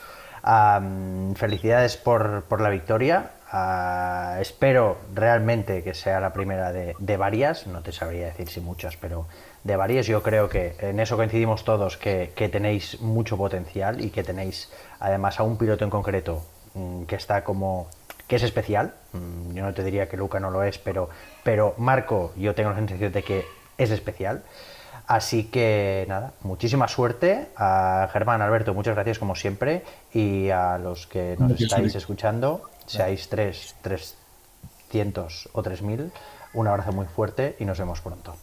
felicidades 1.35 1.97
por, 1.97 2.45
por 2.45 2.61
la 2.61 2.69
victoria. 2.69 3.33
Ah, 3.51 4.37
espero 4.41 4.99
realmente 5.15 5.83
que 5.83 5.95
sea 5.95 6.21
la 6.21 6.35
primera 6.35 6.71
de, 6.71 7.17
varias, 7.17 7.67
no 7.67 7.81
te 7.81 7.93
sabría 7.93 8.27
decir 8.27 8.49
si 8.49 8.61
muchas, 8.61 8.99
pero 8.99 9.27
de. 9.69 10.03
Yo 10.03 10.23
creo 10.23 10.49
que 10.49 10.75
en 10.81 10.99
eso 10.99 11.17
coincidimos 11.17 11.65
todos, 11.65 11.97
que, 11.97 12.33
tenéis 12.51 13.01
mucho 13.01 13.37
potencial 13.37 14.05
y 14.05 14.11
que 14.11 14.25
tenéis 14.25 14.71
además 14.99 15.39
a 15.39 15.43
un 15.43 15.57
piloto 15.57 15.85
en 15.85 15.91
concreto 15.91 16.43
mm, 16.75 17.05
que 17.05 17.17
está 17.17 17.45
como 17.45 17.89
que 18.27 18.37
es 18.37 18.43
especial. 18.43 18.95
Mm, 19.13 19.55
yo 19.55 19.63
no 19.63 19.75
te 19.75 19.85
diría 19.85 20.09
que 20.09 20.17
Luca 20.17 20.41
no 20.41 20.51
lo 20.51 20.63
es, 20.63 20.79
pero, 20.79 21.09
pero 21.45 21.75
Marco, 21.79 22.33
yo 22.37 22.55
tengo 22.55 22.71
la 22.71 22.77
sensación 22.77 23.13
de 23.13 23.23
que 23.23 23.45
es 23.77 23.91
especial. 23.91 24.43
Así 25.07 25.45
que 25.45 26.05
nada, 26.09 26.33
muchísima 26.43 26.87
suerte 26.87 27.49
a 27.57 28.09
Germán, 28.13 28.43
Alberto, 28.43 28.75
muchas 28.75 28.95
gracias 28.95 29.19
como 29.19 29.35
siempre 29.35 29.83
y 30.13 30.51
a 30.51 30.77
los 30.77 31.07
que 31.07 31.35
nos 31.39 31.59
estáis 31.59 31.95
escuchando 31.95 32.69
seáis 32.85 33.29
3, 33.29 33.77
300 33.81 35.49
o 35.53 35.63
3000, 35.63 36.13
un 36.53 36.67
abrazo 36.67 36.93
muy 36.93 37.07
fuerte 37.07 37.57
y 37.59 37.65
nos 37.65 37.79
vemos 37.79 38.03
pronto. 38.03 38.37